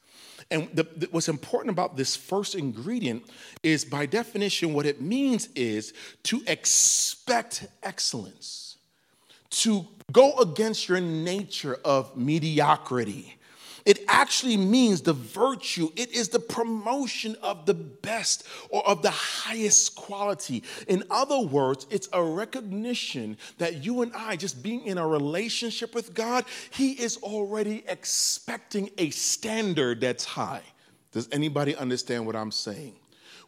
And 0.50 0.68
the, 0.74 0.84
the, 0.96 1.08
what's 1.10 1.28
important 1.28 1.70
about 1.70 1.96
this 1.96 2.16
first 2.16 2.54
ingredient 2.54 3.24
is, 3.62 3.84
by 3.84 4.06
definition, 4.06 4.74
what 4.74 4.86
it 4.86 5.00
means 5.00 5.48
is 5.54 5.94
to 6.24 6.42
expect 6.46 7.66
excellence, 7.82 8.76
to 9.50 9.86
go 10.12 10.36
against 10.38 10.88
your 10.88 11.00
nature 11.00 11.78
of 11.84 12.16
mediocrity, 12.16 13.36
it 13.84 14.02
actually 14.08 14.56
means 14.56 15.02
the 15.02 15.12
virtue. 15.12 15.90
It 15.94 16.10
is 16.12 16.30
the 16.30 16.38
promotion 16.38 17.36
of 17.42 17.66
the 17.66 17.74
best 17.74 18.46
or 18.70 18.86
of 18.86 19.02
the 19.02 19.10
highest 19.10 19.94
quality. 19.94 20.62
In 20.88 21.04
other 21.10 21.38
words, 21.38 21.86
it's 21.90 22.08
a 22.12 22.22
recognition 22.22 23.36
that 23.58 23.84
you 23.84 24.00
and 24.02 24.12
I, 24.14 24.36
just 24.36 24.62
being 24.62 24.86
in 24.86 24.96
a 24.96 25.06
relationship 25.06 25.94
with 25.94 26.14
God, 26.14 26.46
He 26.70 26.92
is 26.92 27.18
already 27.18 27.84
expecting 27.86 28.88
a 28.96 29.10
standard 29.10 30.00
that's 30.00 30.24
high. 30.24 30.62
Does 31.12 31.28
anybody 31.30 31.76
understand 31.76 32.24
what 32.24 32.36
I'm 32.36 32.50
saying? 32.50 32.94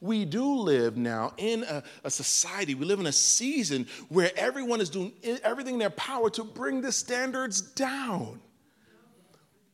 We 0.02 0.26
do 0.26 0.56
live 0.56 0.98
now 0.98 1.32
in 1.38 1.64
a, 1.64 1.82
a, 2.04 2.10
society, 2.10 2.74
we 2.74 2.84
live 2.84 3.00
in 3.00 3.06
a 3.06 3.12
season 3.12 3.86
where 4.10 4.30
everyone 4.36 4.82
is 4.82 4.90
doing 4.90 5.12
everything 5.42 5.74
in 5.74 5.80
their 5.80 5.88
power 5.90 6.28
to 6.30 6.44
bring 6.44 6.82
the 6.82 6.92
standards 6.92 7.62
down. 7.62 8.40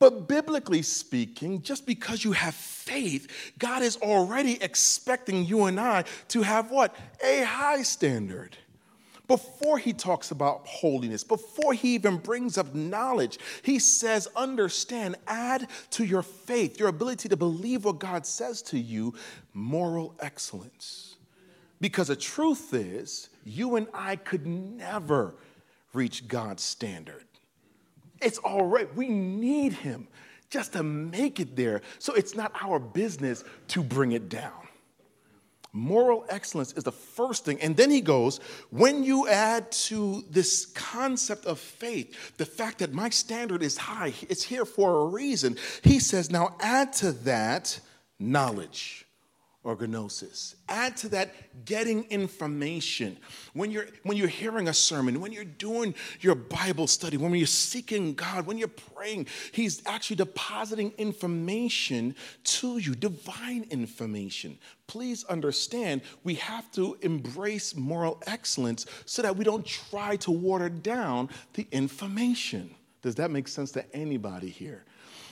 But 0.03 0.27
biblically 0.27 0.81
speaking, 0.81 1.61
just 1.61 1.85
because 1.85 2.25
you 2.25 2.33
have 2.33 2.55
faith, 2.55 3.53
God 3.57 3.81
is 3.83 3.95
already 3.95 4.61
expecting 4.61 5.45
you 5.45 5.63
and 5.63 5.79
I 5.79 6.03
to 6.27 6.41
have 6.41 6.71
what? 6.71 6.93
A 7.23 7.43
high 7.43 7.83
standard. 7.83 8.57
Before 9.29 9.77
he 9.77 9.93
talks 9.93 10.31
about 10.31 10.67
holiness, 10.67 11.23
before 11.23 11.71
he 11.71 11.95
even 11.95 12.17
brings 12.17 12.57
up 12.57 12.75
knowledge, 12.75 13.39
he 13.61 13.79
says, 13.79 14.27
understand, 14.35 15.15
add 15.25 15.69
to 15.91 16.03
your 16.03 16.21
faith, 16.21 16.77
your 16.77 16.89
ability 16.89 17.29
to 17.29 17.37
believe 17.37 17.85
what 17.85 17.99
God 17.99 18.25
says 18.25 18.61
to 18.63 18.77
you, 18.77 19.13
moral 19.53 20.15
excellence. 20.19 21.15
Because 21.79 22.09
the 22.09 22.17
truth 22.17 22.73
is, 22.73 23.29
you 23.45 23.77
and 23.77 23.87
I 23.93 24.17
could 24.17 24.45
never 24.45 25.35
reach 25.93 26.27
God's 26.27 26.61
standard. 26.61 27.23
It's 28.23 28.37
all 28.39 28.65
right. 28.65 28.93
We 28.95 29.09
need 29.09 29.73
him 29.73 30.07
just 30.49 30.73
to 30.73 30.83
make 30.83 31.39
it 31.39 31.55
there. 31.55 31.81
So 31.99 32.13
it's 32.13 32.35
not 32.35 32.51
our 32.61 32.79
business 32.79 33.43
to 33.69 33.83
bring 33.83 34.11
it 34.11 34.29
down. 34.29 34.51
Moral 35.75 36.23
excellence 36.29 36.71
is 36.73 36.83
the 36.83 36.91
first 36.91 37.45
thing. 37.45 37.59
And 37.59 37.75
then 37.75 37.89
he 37.89 37.99
goes, 37.99 38.39
when 38.69 39.03
you 39.03 39.27
add 39.27 39.71
to 39.71 40.23
this 40.29 40.67
concept 40.67 41.45
of 41.45 41.59
faith, 41.59 42.37
the 42.37 42.45
fact 42.45 42.77
that 42.79 42.93
my 42.93 43.09
standard 43.09 43.63
is 43.63 43.75
high, 43.75 44.13
it's 44.29 44.43
here 44.43 44.65
for 44.65 45.01
a 45.01 45.05
reason. 45.07 45.57
He 45.81 45.97
says, 45.97 46.29
now 46.29 46.55
add 46.59 46.93
to 46.93 47.11
that 47.23 47.79
knowledge 48.19 49.02
or 49.63 49.77
gnosis. 49.87 50.55
Add 50.67 50.97
to 50.97 51.09
that 51.09 51.65
getting 51.65 52.03
information. 52.05 53.17
When 53.53 53.71
you're, 53.71 53.87
when 54.03 54.17
you're 54.17 54.27
hearing 54.27 54.67
a 54.67 54.73
sermon, 54.73 55.21
when 55.21 55.31
you're 55.31 55.45
doing 55.45 55.95
your 56.19 56.35
Bible 56.35 56.85
study, 56.85 57.15
when 57.15 57.33
you're 57.33 57.47
seeking 57.47 58.13
God, 58.13 58.45
when 58.45 58.57
you're 58.57 58.67
praying, 58.67 59.27
He's 59.53 59.81
actually 59.85 60.17
depositing 60.17 60.91
information 60.97 62.15
to 62.43 62.77
you, 62.77 62.93
divine 62.93 63.65
information. 63.71 64.57
Please 64.87 65.23
understand, 65.25 66.01
we 66.25 66.35
have 66.35 66.69
to 66.73 66.97
embrace 67.01 67.73
moral 67.75 68.21
excellence 68.27 68.85
so 69.05 69.21
that 69.21 69.35
we 69.35 69.45
don't 69.45 69.65
try 69.65 70.17
to 70.17 70.31
water 70.31 70.67
down 70.67 71.29
the 71.53 71.65
information. 71.71 72.75
Does 73.01 73.15
that 73.15 73.31
make 73.31 73.47
sense 73.47 73.71
to 73.73 73.95
anybody 73.95 74.49
here? 74.49 74.83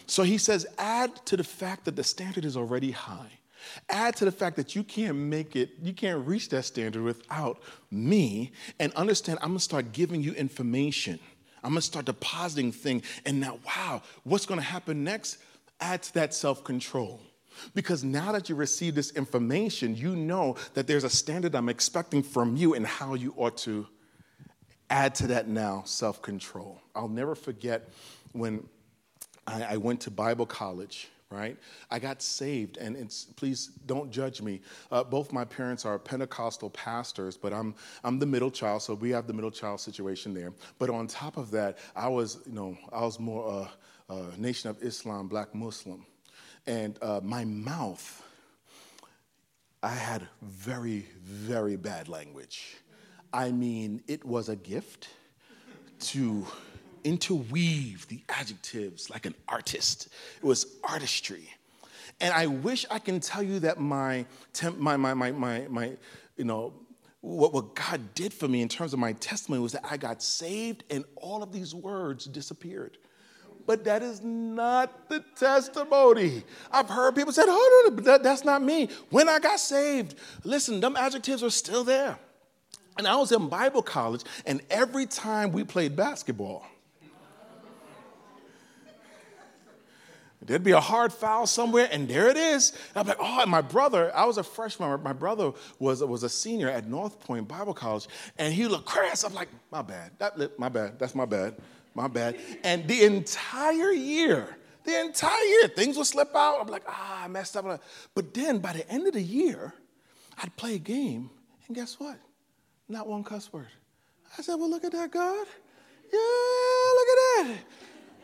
So 0.08 0.24
he 0.24 0.38
says, 0.38 0.66
add 0.78 1.26
to 1.28 1.38
the 1.38 1.44
fact 1.44 1.86
that 1.86 1.96
the 1.96 2.04
standard 2.04 2.44
is 2.44 2.58
already 2.58 2.92
high 2.92 3.41
Add 3.90 4.16
to 4.18 4.26
the 4.26 4.32
fact 4.32 4.56
that 4.56 4.76
you 4.76 4.84
can't 4.84 5.18
make 5.18 5.56
it, 5.56 5.72
you 5.82 5.94
can't 5.94 6.26
reach 6.26 6.50
that 6.50 6.64
standard 6.64 7.04
without 7.04 7.62
me, 7.90 8.52
and 8.80 8.94
understand 8.94 9.40
I'm 9.42 9.50
gonna 9.50 9.60
start 9.60 9.92
giving 9.92 10.22
you 10.22 10.34
information. 10.34 11.20
I'm 11.64 11.72
gonna 11.72 11.82
start 11.82 12.06
depositing 12.06 12.72
things, 12.72 13.04
and 13.26 13.40
now, 13.40 13.60
wow, 13.66 14.02
what's 14.24 14.46
gonna 14.46 14.62
happen 14.62 15.04
next? 15.04 15.38
Add 15.80 16.04
to 16.04 16.14
that 16.16 16.34
self 16.34 16.64
control. 16.64 17.22
Because 17.76 18.04
now 18.04 18.32
that 18.32 18.50
you 18.50 18.56
receive 18.56 18.96
this 18.96 19.12
information, 19.12 19.96
you 19.96 20.16
know 20.16 20.56
that 20.74 20.88
there's 20.88 21.04
a 21.04 21.10
standard 21.10 21.54
I'm 21.54 21.70
expecting 21.70 22.24
from 22.24 22.56
you 22.56 22.74
and 22.74 22.88
how 22.88 23.14
you 23.14 23.34
ought 23.38 23.58
to 23.60 23.88
add 24.90 25.16
to 25.16 25.28
that 25.28 25.48
now 25.48 25.84
self 25.86 26.22
control. 26.22 26.82
I'll 26.96 27.08
never 27.08 27.36
forget 27.36 27.90
when 28.34 28.68
I, 29.48 29.64
I, 29.64 29.78
went 29.78 30.02
to 30.02 30.12
Bible 30.12 30.46
college. 30.46 31.10
Right, 31.32 31.58
I 31.90 31.98
got 31.98 32.22
saved, 32.22 32.76
and 32.76 32.98
it's 32.98 33.24
please 33.24 33.68
don't 33.86 34.12
judge 34.12 34.42
me. 34.42 34.60
Uh, 34.92 35.02
both 35.02 35.32
my 35.32 35.46
parents 35.46 35.86
are 35.86 35.98
Pentecostal 35.98 36.70
pastors, 36.72 37.38
but 37.38 37.54
I'm 37.54 37.74
I'm 38.04 38.20
the 38.20 38.26
middle 38.26 38.52
child, 38.52 38.82
so 38.82 38.96
we 38.96 39.12
have 39.12 39.28
the 39.28 39.34
middle 39.34 39.50
child 39.50 39.80
situation 39.80 40.34
there. 40.34 40.52
But 40.78 40.90
on 40.90 41.08
top 41.08 41.38
of 41.38 41.50
that, 41.52 41.78
I 41.96 42.10
was 42.10 42.42
you 42.46 42.52
know 42.52 42.78
I 42.92 43.02
was 43.06 43.18
more 43.18 43.70
a, 44.10 44.14
uh, 44.14 44.32
Nation 44.38 44.70
of 44.70 44.84
Islam, 44.84 45.30
Black 45.30 45.56
Muslim, 45.56 46.06
and 46.68 47.00
uh, 47.02 47.22
my 47.24 47.46
mouth, 47.46 48.22
I 49.82 49.94
had 49.94 50.28
very 50.42 51.06
very 51.24 51.78
bad 51.78 52.10
language. 52.10 52.76
I 53.32 53.52
mean, 53.52 54.04
it 54.10 54.26
was 54.26 54.50
a 54.50 54.58
gift 54.58 55.08
to 56.02 56.46
interweave 57.04 58.08
the 58.08 58.22
adjectives 58.30 59.10
like 59.10 59.26
an 59.26 59.36
artist. 59.48 60.08
It 60.38 60.46
was 60.46 60.78
artistry. 60.84 61.50
And 62.20 62.34
I 62.34 62.46
wish 62.46 62.86
I 62.92 63.00
can 63.00 63.20
tell 63.20 63.42
you 63.42 63.60
that 63.60 63.80
my, 63.80 64.26
temp, 64.54 64.78
my, 64.78 64.96
my, 64.98 65.14
my, 65.14 65.32
my, 65.32 65.68
my, 65.70 65.92
you 66.38 66.46
know, 66.46 66.74
what, 67.22 67.54
what 67.54 67.76
God 67.76 68.14
did 68.14 68.34
for 68.34 68.48
me 68.48 68.62
in 68.62 68.70
terms 68.70 68.94
of 68.94 69.00
my 69.00 69.14
testimony 69.14 69.62
was 69.62 69.72
that 69.74 69.86
I 69.90 69.98
got 69.98 70.22
saved 70.22 70.84
and 70.90 71.06
all 71.16 71.44
of 71.44 71.52
these 71.52 71.74
words 71.74 72.26
disappeared. 72.26 72.98
But 73.66 73.84
that 73.86 74.02
is 74.02 74.22
not 74.22 75.08
the 75.10 75.24
testimony. 75.36 76.44
I've 76.72 76.90
heard 76.90 77.16
people 77.16 77.32
say, 77.32 77.44
oh, 77.46 77.90
no, 77.90 78.04
that, 78.04 78.24
that's 78.24 78.44
not 78.44 78.62
me. 78.62 78.90
When 79.10 79.30
I 79.30 79.40
got 79.40 79.60
saved, 79.60 80.16
listen, 80.44 80.80
them 80.80 80.96
adjectives 80.96 81.44
are 81.44 81.52
still 81.52 81.84
there. 81.84 82.18
And 82.98 83.08
I 83.08 83.16
was 83.16 83.32
in 83.32 83.48
Bible 83.48 83.82
college, 83.82 84.24
and 84.46 84.62
every 84.70 85.06
time 85.06 85.52
we 85.52 85.64
played 85.64 85.96
basketball, 85.96 86.66
There'd 90.44 90.64
be 90.64 90.72
a 90.72 90.80
hard 90.80 91.14
foul 91.14 91.46
somewhere, 91.46 91.88
and 91.92 92.08
there 92.08 92.28
it 92.28 92.38
is. 92.38 92.74
I'm 92.96 93.08
like, 93.08 93.18
oh, 93.20 93.42
and 93.42 93.52
my 93.52 93.62
brother, 93.62 94.12
I 94.16 94.26
was 94.26 94.38
a 94.38 94.44
freshman. 94.44 95.02
My 95.04 95.14
brother 95.14 95.52
was, 95.78 96.04
was 96.04 96.24
a 96.24 96.30
senior 96.30 96.68
at 96.68 96.86
Northpoint 96.88 97.48
Bible 97.48 97.76
College, 97.76 98.08
and 98.40 98.54
he 98.54 98.68
looked 98.68 98.86
crass. 98.86 99.24
I'm 99.24 99.34
like, 99.36 99.50
my 99.72 99.84
bad. 99.84 100.12
That, 100.18 100.58
my 100.58 100.70
bad. 100.70 100.98
That's 100.98 101.14
my 101.14 101.26
bad. 101.26 101.56
My 101.94 102.08
bad. 102.08 102.40
And 102.64 102.88
the 102.88 103.04
entire 103.04 103.92
year, 103.92 104.58
the 104.84 105.00
entire 105.00 105.44
year, 105.44 105.68
things 105.68 105.96
would 105.98 106.08
slip 106.08 106.36
out. 106.36 106.60
I'm 106.60 106.68
like, 106.68 106.84
ah, 106.88 107.26
I 107.26 107.28
messed 107.28 107.56
up. 107.56 107.84
But 108.16 108.34
then 108.34 108.60
by 108.60 108.74
the 108.74 108.90
end 108.90 109.06
of 109.06 109.14
the 109.14 109.22
year, 109.22 109.74
I'd 110.42 110.56
play 110.56 110.76
a 110.76 110.80
game, 110.80 111.30
and 111.68 111.76
guess 111.76 112.00
what? 112.00 112.18
Not 112.90 113.08
one 113.08 113.24
cuss 113.24 113.54
word. 113.54 113.68
I 114.38 114.42
said, 114.42 114.56
Well, 114.56 114.70
look 114.70 114.84
at 114.84 114.92
that, 114.94 115.12
God. 115.12 115.48
Yeah, 116.12 116.20
look 116.96 117.08
at 117.08 117.18
that. 117.46 117.58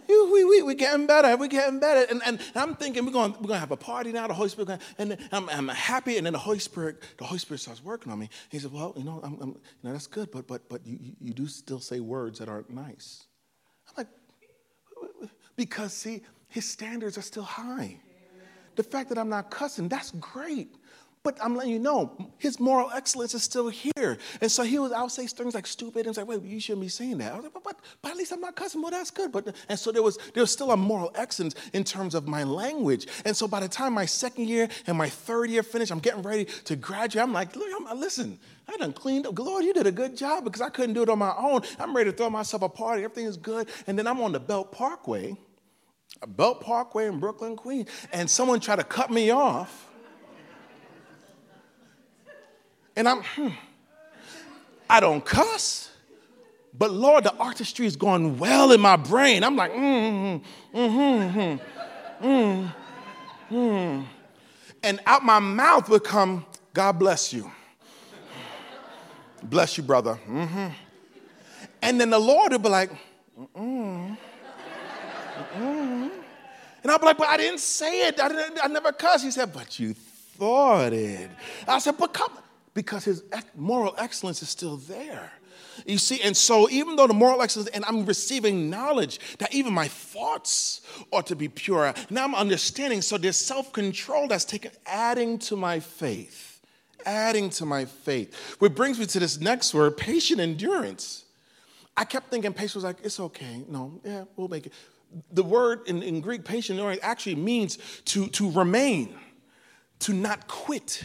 We, 0.08 0.44
we, 0.44 0.62
we're 0.62 0.74
getting 0.74 1.06
better. 1.06 1.36
We're 1.36 1.48
getting 1.48 1.80
better. 1.80 2.06
And, 2.10 2.22
and 2.26 2.40
I'm 2.56 2.76
thinking 2.76 3.06
we're 3.06 3.12
going, 3.12 3.32
we're 3.34 3.48
going 3.48 3.56
to 3.56 3.60
have 3.60 3.72
a 3.72 3.78
party 3.78 4.12
now. 4.12 4.28
The 4.28 4.34
Holy 4.34 4.50
Spirit, 4.50 4.68
going, 4.68 4.80
and 4.98 5.18
I'm, 5.32 5.50
I'm 5.50 5.68
happy. 5.68 6.18
And 6.18 6.26
then 6.26 6.34
the 6.34 6.40
Holy 6.40 6.60
Spirit, 6.60 7.04
the 7.18 7.26
Holy 7.26 7.40
Spirit 7.40 7.60
starts 7.60 7.84
working 7.84 8.12
on 8.12 8.20
me. 8.20 8.30
He 8.50 8.60
said, 8.60 8.72
well, 8.72 8.94
you 8.96 9.04
know, 9.04 9.20
I'm, 9.24 9.38
I'm, 9.42 9.50
you 9.50 9.56
know 9.84 9.92
that's 9.92 10.08
good, 10.08 10.32
but, 10.32 10.48
but, 10.48 10.70
but 10.70 10.86
you, 10.86 10.98
you 11.20 11.34
do 11.34 11.48
still 11.48 11.80
say 11.80 12.00
words 12.00 12.40
that 12.40 12.50
aren't 12.50 12.70
nice. 12.70 13.26
I'm 13.90 14.06
like, 14.06 15.30
because 15.56 15.94
see, 15.94 16.22
his 16.48 16.70
standards 16.70 17.18
are 17.18 17.24
still 17.24 17.44
high. 17.44 18.00
The 18.76 18.84
fact 18.84 19.10
that 19.10 19.18
I'm 19.18 19.30
not 19.30 19.50
cussing, 19.50 19.90
that's 19.90 20.12
great. 20.12 20.76
But 21.28 21.38
I'm 21.44 21.58
letting 21.58 21.74
you 21.74 21.80
know, 21.80 22.18
his 22.38 22.58
moral 22.58 22.90
excellence 22.92 23.34
is 23.34 23.44
still 23.44 23.68
here. 23.68 24.18
And 24.40 24.50
so 24.50 24.64
he 24.64 24.80
was, 24.80 24.94
I 24.94 25.02
would 25.02 25.12
say 25.12 25.28
things 25.28 25.56
like 25.56 25.68
stupid, 25.68 25.98
and 25.98 26.08
he's 26.08 26.18
like, 26.18 26.26
wait, 26.26 26.42
you 26.42 26.58
shouldn't 26.62 26.84
be 26.84 26.88
saying 26.88 27.18
that. 27.18 27.34
I 27.34 27.36
was 27.36 27.44
like, 27.44 27.54
but, 27.54 27.66
but, 27.66 27.82
but 28.02 28.12
at 28.12 28.18
least 28.18 28.32
I'm 28.32 28.40
not 28.40 28.56
cussing. 28.56 28.82
Well, 28.82 28.92
that's 28.92 29.12
good. 29.12 29.34
But 29.34 29.54
and 29.68 29.78
so 29.78 29.92
there 29.92 30.02
was 30.02 30.18
there 30.34 30.42
was 30.42 30.54
still 30.54 30.72
a 30.72 30.78
moral 30.78 31.12
excellence 31.16 31.56
in 31.74 31.84
terms 31.84 32.16
of 32.16 32.30
my 32.30 32.46
language. 32.46 33.08
And 33.26 33.36
so 33.36 33.46
by 33.46 33.60
the 33.60 33.68
time 33.68 33.92
my 33.92 34.06
second 34.06 34.48
year 34.48 34.70
and 34.88 34.98
my 34.98 35.10
third 35.10 35.50
year 35.50 35.63
finished, 35.63 35.92
I'm 35.92 36.00
getting 36.00 36.22
ready 36.22 36.46
to 36.46 36.78
graduate. 36.78 37.22
I'm 37.22 37.34
like, 37.34 37.54
look, 37.58 37.68
I'm, 37.76 38.00
listen, 38.00 38.40
I 38.66 38.78
done 38.78 38.94
cleaned 38.94 39.28
up. 39.28 39.38
Lord, 39.38 39.66
you 39.66 39.74
did 39.74 39.86
a 39.86 39.92
good 39.92 40.16
job 40.16 40.46
because 40.46 40.62
I 40.62 40.70
couldn't 40.70 40.94
do 40.94 41.04
it 41.04 41.10
on 41.10 41.20
my 41.20 41.36
own. 41.38 41.60
I'm 41.78 41.94
ready 41.94 42.10
to 42.10 42.16
throw 42.16 42.30
myself 42.30 42.63
a 42.63 42.70
party. 42.70 43.04
Everything 43.04 43.26
is 43.26 43.36
good. 43.36 43.68
And 43.86 44.00
then 44.00 44.08
I'm 44.08 44.22
on 44.22 44.32
the 44.32 44.40
Belt 44.40 44.72
Parkway, 44.72 45.36
Belt 46.26 46.62
Parkway 46.62 47.08
in 47.08 47.20
Brooklyn, 47.20 47.58
Queens, 47.58 47.90
and 48.13 48.30
someone 48.30 48.62
tried 48.62 48.78
to 48.78 48.86
cut 48.86 49.12
me 49.12 49.30
off 49.30 49.87
And 52.98 53.08
I'm, 53.08 53.22
hmm, 53.22 53.50
I 54.90 55.00
don't 55.00 55.24
cuss. 55.24 55.92
But 56.76 56.92
Lord, 56.92 57.24
the 57.24 57.34
artistry 57.36 57.86
is 57.86 57.96
going 57.96 58.40
well 58.40 58.72
in 58.72 58.82
my 58.82 58.96
brain. 58.96 59.44
I'm 59.44 59.56
like, 59.56 59.72
mm, 59.72 60.42
mm, 60.74 60.90
mm, 60.90 61.60
hmm, 62.20 62.28
mm, 62.28 62.74
mm. 63.52 64.06
And 64.82 65.00
out 65.06 65.24
my 65.24 65.38
mouth 65.38 65.90
would 65.90 66.04
come, 66.04 66.44
God 66.74 66.94
bless 66.94 67.32
you. 67.32 67.52
Bless 69.44 69.78
you, 69.78 69.84
brother. 69.84 70.20
Mm-hmm. 70.28 70.68
And 71.84 72.02
then 72.02 72.10
the 72.10 72.20
Lord 72.20 72.52
would 72.52 72.64
be 72.64 72.70
like, 72.70 72.90
mm-mm. 73.40 74.18
Mm-mm. 75.54 76.12
And 76.82 76.92
I'd 76.92 77.00
be 77.00 77.06
like, 77.06 77.18
but 77.18 77.30
I 77.30 77.38
didn't 77.38 77.60
say 77.60 78.08
it. 78.08 78.20
I, 78.20 78.28
didn't, 78.28 78.60
I 78.64 78.68
never 78.68 78.92
cussed. 78.92 79.24
He 79.24 79.30
said, 79.30 79.54
but 79.54 79.80
you 79.80 79.94
thought 79.94 80.94
it. 80.94 81.30
I 81.68 81.78
said, 81.78 81.96
but 82.00 82.12
come 82.12 82.32
because 82.78 83.06
his 83.06 83.24
moral 83.56 83.96
excellence 83.98 84.44
is 84.44 84.50
still 84.50 84.78
there. 84.78 85.32
You 85.88 85.98
see, 85.98 86.22
and 86.22 86.38
so 86.38 86.70
even 86.70 86.96
though 86.96 87.08
the 87.08 87.13
moral 87.16 87.42
excellence, 87.42 87.70
and 87.70 87.84
I'm 87.86 88.06
receiving 88.06 88.70
knowledge 88.70 89.20
that 89.40 89.52
even 89.52 89.74
my 89.74 89.88
thoughts 89.88 90.82
ought 91.12 91.26
to 91.26 91.36
be 91.36 91.48
pure, 91.48 91.92
now 92.12 92.24
I'm 92.24 92.36
understanding. 92.36 93.02
So 93.02 93.18
there's 93.18 93.36
self 93.36 93.74
control 93.74 94.28
that's 94.28 94.46
taken, 94.46 94.70
adding 94.86 95.40
to 95.40 95.56
my 95.56 95.80
faith, 95.80 96.62
adding 97.04 97.50
to 97.52 97.66
my 97.66 97.86
faith. 97.86 98.36
Which 98.60 98.76
brings 98.76 99.00
me 99.00 99.08
to 99.08 99.20
this 99.20 99.40
next 99.42 99.74
word 99.74 99.98
patient 99.98 100.40
endurance. 100.40 101.26
I 101.96 102.06
kept 102.06 102.30
thinking 102.30 102.54
patience 102.54 102.76
was 102.76 102.84
like, 102.84 102.98
it's 103.02 103.20
okay. 103.20 103.66
No, 103.68 104.00
yeah, 104.06 104.26
we'll 104.36 104.50
make 104.50 104.68
it. 104.68 104.74
The 105.32 105.44
word 105.44 105.88
in, 105.88 106.04
in 106.04 106.22
Greek, 106.22 106.46
patient 106.46 106.78
endurance, 106.78 107.00
actually 107.02 107.38
means 107.38 107.80
to, 108.06 108.28
to 108.28 108.52
remain, 108.52 109.16
to 110.02 110.13
not 110.13 110.48
quit 110.48 111.04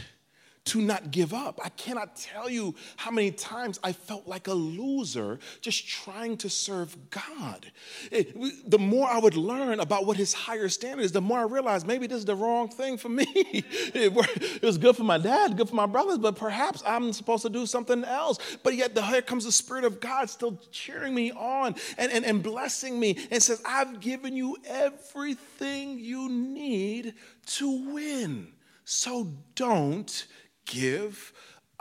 to 0.65 0.81
not 0.81 1.11
give 1.11 1.35
up. 1.35 1.59
I 1.65 1.71
cannot 1.71 2.15
tell 2.15 2.49
you 2.49 2.75
how 2.97 3.11
many 3.11 3.33
times 3.33 3.81
I 3.83 3.93
felt 3.93 4.29
like 4.29 4.47
a 4.47 4.55
loser 4.55 5.41
just 5.61 5.89
trying 5.89 6.37
to 6.39 6.49
serve 6.49 6.97
God. 7.11 7.71
It, 8.13 8.71
the 8.71 8.79
more 8.79 9.09
I 9.09 9.19
would 9.19 9.37
learn 9.37 9.81
about 9.81 10.07
what 10.07 10.17
his 10.17 10.33
higher 10.33 10.69
standard 10.69 11.03
is, 11.03 11.11
the 11.11 11.21
more 11.21 11.41
I 11.41 11.45
realized 11.45 11.87
maybe 11.87 12.07
this 12.07 12.19
is 12.19 12.25
the 12.25 12.37
wrong 12.37 12.69
thing 12.69 12.97
for 12.97 13.09
me. 13.09 13.27
it, 13.35 14.13
it, 14.17 14.63
was 14.63 14.79
good 14.79 14.97
for 14.97 15.03
my 15.03 15.19
dad, 15.19 15.57
good 15.57 15.69
for 15.69 15.75
my 15.75 15.87
brothers, 15.87 16.19
but 16.19 16.37
perhaps 16.37 16.83
I'm 16.87 17.13
supposed 17.13 17.43
to 17.43 17.51
do 17.51 17.67
something 17.67 18.05
else. 18.05 18.39
But 18.63 18.77
yet 18.77 18.95
the, 18.95 19.03
here 19.03 19.23
comes 19.23 19.45
the 19.45 19.53
Spirit 19.53 19.85
of 19.85 19.99
God 19.99 20.31
still 20.31 20.61
cheering 20.71 21.13
me 21.13 21.33
on 21.33 21.75
and, 21.99 22.13
and, 22.13 22.25
and 22.25 22.41
blessing 22.41 23.01
me 23.01 23.19
and 23.33 23.43
says, 23.43 23.61
I've 23.67 23.99
given 23.99 24.37
you 24.37 24.57
everything 24.65 25.99
you 25.99 26.29
need 26.29 27.15
to 27.47 27.93
win. 27.93 28.53
So 28.85 29.33
don't 29.55 30.27
give 30.67 31.33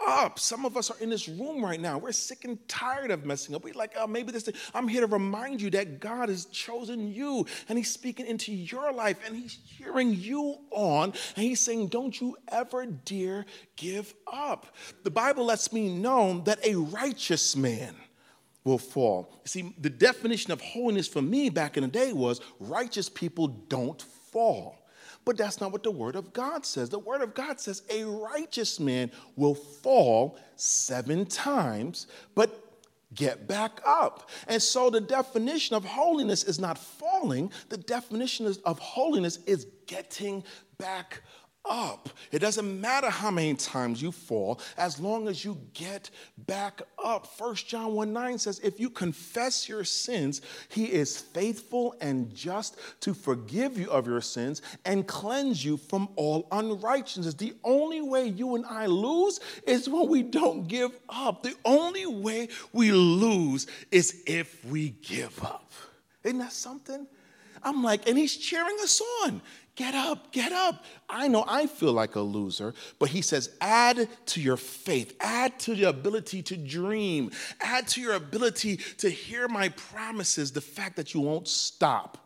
up. 0.05 0.39
Some 0.39 0.65
of 0.65 0.77
us 0.77 0.89
are 0.89 0.97
in 0.99 1.09
this 1.09 1.27
room 1.27 1.63
right 1.63 1.79
now. 1.79 1.97
We're 1.97 2.11
sick 2.11 2.45
and 2.45 2.57
tired 2.67 3.11
of 3.11 3.25
messing 3.25 3.55
up. 3.55 3.63
We're 3.63 3.73
like, 3.73 3.93
oh, 3.97 4.07
maybe 4.07 4.31
this. 4.31 4.43
Thing. 4.43 4.55
I'm 4.73 4.87
here 4.87 5.01
to 5.01 5.07
remind 5.07 5.61
you 5.61 5.69
that 5.71 5.99
God 5.99 6.29
has 6.29 6.45
chosen 6.45 7.13
you 7.13 7.45
and 7.69 7.77
He's 7.77 7.91
speaking 7.91 8.25
into 8.25 8.51
your 8.51 8.91
life 8.91 9.17
and 9.25 9.35
He's 9.35 9.57
cheering 9.57 10.13
you 10.13 10.57
on 10.71 11.13
and 11.35 11.45
He's 11.45 11.59
saying, 11.59 11.87
don't 11.87 12.19
you 12.19 12.37
ever 12.47 12.85
dare 12.85 13.45
give 13.75 14.13
up. 14.31 14.67
The 15.03 15.11
Bible 15.11 15.45
lets 15.45 15.71
me 15.71 15.95
know 15.95 16.41
that 16.45 16.65
a 16.65 16.75
righteous 16.75 17.55
man 17.55 17.95
will 18.63 18.77
fall. 18.77 19.41
See, 19.45 19.73
the 19.79 19.89
definition 19.89 20.51
of 20.51 20.61
holiness 20.61 21.07
for 21.07 21.21
me 21.21 21.49
back 21.49 21.77
in 21.77 21.83
the 21.83 21.89
day 21.89 22.13
was 22.13 22.41
righteous 22.59 23.09
people 23.09 23.47
don't 23.47 24.01
fall. 24.31 24.77
But 25.23 25.38
that's 25.38 25.62
not 25.62 25.71
what 25.71 25.84
the 25.84 25.91
Word 25.91 26.15
of 26.15 26.34
God 26.34 26.65
says. 26.65 26.89
The 26.89 26.99
Word 26.99 27.21
of 27.21 27.34
God 27.34 27.60
says 27.60 27.84
a 27.89 28.03
righteous 28.03 28.79
man 28.79 29.12
will 29.36 29.55
fall 29.55 30.38
seven 30.55 31.25
times, 31.25 32.07
but 32.34 32.57
get 33.13 33.47
back 33.47 33.81
up. 33.86 34.29
And 34.47 34.62
so 34.62 34.89
the 34.89 35.01
definition 35.01 35.75
of 35.75 35.84
holiness 35.86 36.43
is 36.43 36.60
not 36.60 36.77
falling, 36.77 37.51
the 37.69 37.77
definition 37.77 38.53
of 38.65 38.79
holiness 38.79 39.39
is 39.45 39.67
getting 39.86 40.43
back 40.77 41.15
up. 41.15 41.40
It 42.32 42.39
doesn't 42.39 42.80
matter 42.80 43.10
how 43.10 43.30
many 43.30 43.54
times 43.56 44.02
you 44.02 44.12
fall, 44.12 44.60
as 44.78 45.00
long 45.00 45.28
as 45.28 45.43
you 45.43 45.58
get 45.74 46.10
back 46.38 46.82
up. 47.04 47.28
1 47.38 47.56
John 47.56 47.93
1 47.93 48.13
9 48.13 48.39
says, 48.39 48.60
If 48.63 48.80
you 48.80 48.89
confess 48.89 49.67
your 49.67 49.84
sins, 49.84 50.41
he 50.69 50.86
is 50.86 51.17
faithful 51.17 51.95
and 52.00 52.34
just 52.34 52.78
to 53.02 53.13
forgive 53.13 53.78
you 53.78 53.89
of 53.91 54.08
your 54.08 54.21
sins 54.21 54.62
and 54.86 55.06
cleanse 55.08 55.63
you 55.63 55.76
from 55.78 56.08
all 56.15 56.47
unrighteousness. 56.52 57.34
The 57.34 57.54
only 57.63 58.02
way 58.02 58.28
you 58.28 58.56
and 58.56 58.65
I 58.65 58.86
lose 58.86 59.39
is 59.67 59.89
when 59.89 60.08
we 60.08 60.24
don't 60.24 60.67
give 60.67 60.91
up. 61.10 61.43
The 61.43 61.56
only 61.65 62.06
way 62.06 62.47
we 62.71 62.91
lose 62.91 63.67
is 63.91 64.24
if 64.26 64.63
we 64.65 64.91
give 65.02 65.43
up. 65.43 65.71
Isn't 66.24 66.39
that 66.39 66.54
something? 66.54 67.08
I'm 67.63 67.84
like, 67.84 68.08
and 68.08 68.17
he's 68.17 68.36
cheering 68.36 68.78
us 68.82 69.02
on. 69.24 69.41
Get 69.75 69.95
up, 69.95 70.31
get 70.34 70.51
up. 70.51 70.84
I 71.10 71.29
know 71.29 71.45
I 71.47 71.65
feel 71.65 71.93
like 71.93 72.15
a 72.15 72.21
loser, 72.21 72.73
but 72.99 73.10
he 73.10 73.21
says, 73.21 73.55
add 73.62 74.10
to 74.27 74.41
your 74.41 74.57
faith, 74.57 75.15
add 75.21 75.60
to 75.62 75.73
your 75.73 75.89
ability 75.89 76.43
to 76.43 76.57
dream, 76.57 77.31
add 77.62 77.88
to 77.89 78.01
your 78.01 78.13
ability 78.13 78.77
to 78.97 79.10
hear 79.10 79.47
my 79.47 79.69
promises, 79.69 80.51
the 80.51 80.62
fact 80.62 80.97
that 80.97 81.13
you 81.13 81.21
won't 81.21 81.47
stop. 81.47 82.17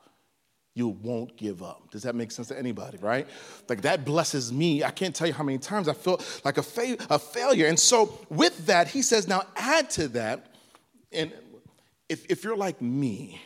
You 0.74 0.90
won't 0.90 1.38
give 1.38 1.64
up. 1.64 1.90
Does 1.92 2.04
that 2.04 2.16
make 2.16 2.32
sense 2.32 2.50
to 2.50 2.58
anybody, 2.58 2.98
right? 2.98 3.28
Like 3.70 3.82
that 3.84 4.04
blesses 4.04 4.52
me. 4.52 4.84
I 4.84 4.92
can't 4.92 5.16
tell 5.16 5.28
you 5.28 5.34
how 5.34 5.44
many 5.44 5.58
times 5.58 5.88
I 5.88 5.94
felt 5.94 6.42
like 6.44 6.58
a, 6.58 6.64
fa- 6.64 6.98
a 7.10 7.18
failure. 7.18 7.68
And 7.68 7.80
so, 7.80 8.20
with 8.30 8.66
that, 8.66 8.90
he 8.90 9.02
says, 9.02 9.28
now 9.28 9.44
add 9.56 9.90
to 9.92 10.10
that. 10.10 10.54
And 11.14 11.32
if, 12.10 12.30
if 12.30 12.44
you're 12.44 12.58
like 12.58 12.82
me, 12.82 13.40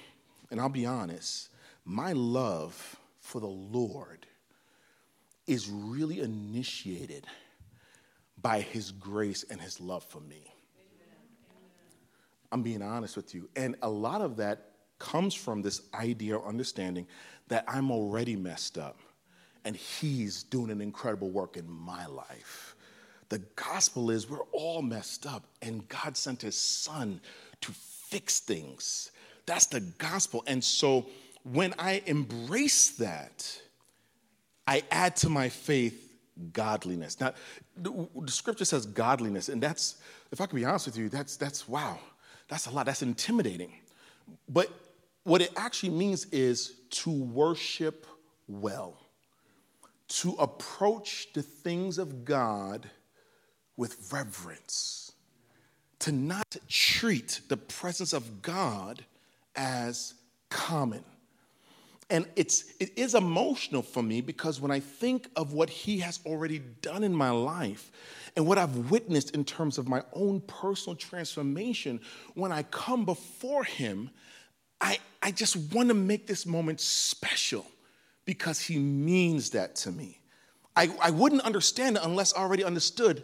and 0.49 0.59
I'll 0.59 0.69
be 0.69 0.88
honest, 0.88 1.49
my 1.85 2.13
love 2.13 2.98
for 3.29 3.39
the 3.39 3.47
Lord 3.47 4.25
is 5.45 5.69
really 5.69 6.19
initiated 6.19 7.27
by 8.41 8.61
his 8.61 8.91
grace 8.91 9.45
and 9.49 9.61
his 9.61 9.79
love 9.79 10.03
for 10.03 10.19
me. 10.19 10.51
I'm 12.51 12.63
being 12.63 12.81
honest 12.81 13.15
with 13.15 13.35
you. 13.35 13.47
And 13.55 13.75
a 13.83 13.89
lot 13.89 14.21
of 14.21 14.37
that 14.37 14.71
comes 14.97 15.35
from 15.35 15.61
this 15.61 15.81
idea 15.93 16.37
or 16.37 16.47
understanding 16.47 17.05
that 17.49 17.65
I'm 17.67 17.91
already 17.91 18.35
messed 18.35 18.79
up 18.79 18.97
and 19.63 19.75
he's 19.75 20.41
doing 20.41 20.71
an 20.71 20.81
incredible 20.81 21.29
work 21.29 21.55
in 21.55 21.69
my 21.69 22.07
life. 22.07 22.75
The 23.29 23.39
gospel 23.55 24.09
is 24.09 24.27
we're 24.27 24.39
all 24.51 24.81
messed 24.81 25.27
up 25.27 25.45
and 25.61 25.87
God 25.87 26.17
sent 26.17 26.41
his 26.41 26.57
son 26.57 27.21
to 27.61 27.71
fix 27.71 28.39
things. 28.39 29.11
That's 29.45 29.67
the 29.67 29.81
gospel. 29.81 30.43
And 30.47 30.63
so 30.63 31.05
when 31.43 31.73
I 31.80 32.04
embrace 32.06 32.91
that, 32.97 33.60
I 34.67 34.84
add 34.91 35.15
to 35.17 35.30
my 35.30 35.49
faith 35.49 36.10
godliness. 36.54 37.19
Now, 37.19 37.34
the, 37.75 38.08
scripture 38.28 38.65
says 38.65 38.86
godliness, 38.86 39.49
and 39.49 39.62
that's, 39.62 39.97
if 40.32 40.41
I 40.41 40.45
can 40.45 40.56
be 40.56 40.65
honest 40.65 40.86
with 40.86 40.97
you, 40.97 41.10
that's, 41.10 41.38
that's 41.38 41.67
wow. 41.67 41.99
That's 42.47 42.65
a 42.65 42.71
lot. 42.71 42.86
That's 42.86 43.02
intimidating. 43.02 43.73
But 44.47 44.69
what 45.23 45.41
it 45.41 45.52
actually 45.56 45.91
means 45.91 46.25
is 46.25 46.75
to 46.89 47.12
worship 47.12 48.06
well, 48.47 48.97
to 50.08 50.34
approach 50.39 51.28
the 51.34 51.43
things 51.43 51.97
of 51.97 52.25
God 52.25 52.89
with 53.78 54.12
reverence, 54.12 55.12
to 55.99 56.12
not 56.12 56.56
treat 56.67 57.41
the 57.47 57.58
presence 57.58 58.13
of 58.13 58.41
God 58.41 59.06
as 59.56 60.15
common. 60.49 61.04
And 62.09 62.27
it's, 62.35 62.65
it 62.79 62.97
is 62.97 63.13
emotional 63.13 63.83
for 63.83 64.01
me 64.01 64.21
because 64.21 64.59
when 64.59 64.71
I 64.71 64.79
think 64.79 65.29
of 65.35 65.53
what 65.53 65.69
he 65.69 65.99
has 65.99 66.19
already 66.25 66.59
done 66.81 67.03
in 67.03 67.13
my 67.13 67.29
life 67.29 67.91
and 68.35 68.47
what 68.47 68.57
I've 68.57 68.89
witnessed 68.89 69.35
in 69.35 69.45
terms 69.45 69.77
of 69.77 69.87
my 69.87 70.01
own 70.13 70.41
personal 70.41 70.95
transformation, 70.95 71.99
when 72.33 72.51
I 72.51 72.63
come 72.63 73.05
before 73.05 73.63
him, 73.63 74.09
I, 74.81 74.97
I 75.21 75.31
just 75.31 75.73
want 75.73 75.89
to 75.89 75.93
make 75.93 76.25
this 76.25 76.47
moment 76.47 76.81
special 76.81 77.65
because 78.25 78.59
he 78.59 78.79
means 78.79 79.51
that 79.51 79.75
to 79.75 79.91
me. 79.91 80.19
I, 80.75 80.89
I 81.01 81.11
wouldn't 81.11 81.41
understand 81.41 81.97
it 81.97 82.03
unless 82.03 82.33
I 82.33 82.39
already 82.39 82.63
understood 82.63 83.23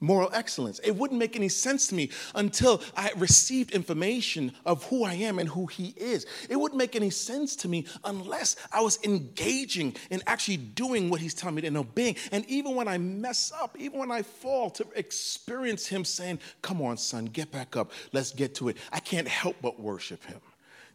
moral 0.00 0.30
excellence. 0.32 0.78
It 0.80 0.96
wouldn't 0.96 1.18
make 1.18 1.36
any 1.36 1.48
sense 1.48 1.86
to 1.88 1.94
me 1.94 2.10
until 2.34 2.82
I 2.96 3.12
received 3.16 3.72
information 3.72 4.52
of 4.64 4.84
who 4.84 5.04
I 5.04 5.14
am 5.14 5.38
and 5.38 5.48
who 5.48 5.66
He 5.66 5.94
is. 5.96 6.26
It 6.48 6.56
wouldn't 6.56 6.78
make 6.78 6.96
any 6.96 7.10
sense 7.10 7.54
to 7.56 7.68
me 7.68 7.86
unless 8.04 8.56
I 8.72 8.80
was 8.80 8.98
engaging 9.04 9.94
in 10.10 10.22
actually 10.26 10.56
doing 10.56 11.10
what 11.10 11.20
He's 11.20 11.34
telling 11.34 11.56
me 11.56 11.66
and 11.66 11.76
obeying. 11.76 12.16
And 12.32 12.44
even 12.46 12.74
when 12.74 12.88
I 12.88 12.98
mess 12.98 13.52
up, 13.60 13.76
even 13.78 13.98
when 13.98 14.10
I 14.10 14.22
fall, 14.22 14.70
to 14.70 14.86
experience 14.96 15.86
Him 15.86 16.04
saying, 16.04 16.40
Come 16.62 16.82
on, 16.82 16.96
son, 16.96 17.26
get 17.26 17.52
back 17.52 17.76
up. 17.76 17.92
Let's 18.12 18.32
get 18.32 18.54
to 18.56 18.68
it. 18.68 18.78
I 18.92 19.00
can't 19.00 19.28
help 19.28 19.56
but 19.60 19.78
worship 19.78 20.24
Him. 20.24 20.40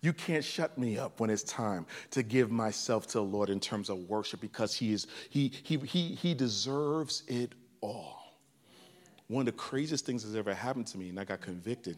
You 0.01 0.13
can't 0.13 0.43
shut 0.43 0.77
me 0.77 0.99
up 0.99 1.19
when 1.19 1.29
it's 1.29 1.43
time 1.43 1.87
to 2.11 2.21
give 2.21 2.51
myself 2.51 3.07
to 3.07 3.13
the 3.13 3.23
Lord 3.23 3.49
in 3.49 3.59
terms 3.59 3.89
of 3.89 3.97
worship 4.09 4.39
because 4.39 4.75
he 4.75 4.93
is 4.93 5.07
he 5.31 5.51
he 5.63 5.77
he 5.77 6.09
he 6.13 6.35
deserves 6.35 7.23
it 7.27 7.53
all 7.81 8.24
one 9.27 9.41
of 9.41 9.45
the 9.45 9.51
craziest 9.53 10.05
things 10.05 10.23
that's 10.23 10.35
ever 10.35 10.53
happened 10.53 10.87
to 10.87 10.97
me, 10.97 11.09
and 11.09 11.19
I 11.19 11.23
got 11.23 11.41
convicted. 11.41 11.97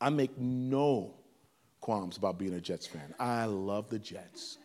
I 0.00 0.10
make 0.10 0.36
no 0.38 1.14
qualms 1.80 2.16
about 2.16 2.38
being 2.38 2.54
a 2.54 2.60
Jets 2.60 2.86
fan. 2.86 3.14
I 3.18 3.44
love 3.44 3.88
the 3.88 3.98
Jets. 3.98 4.58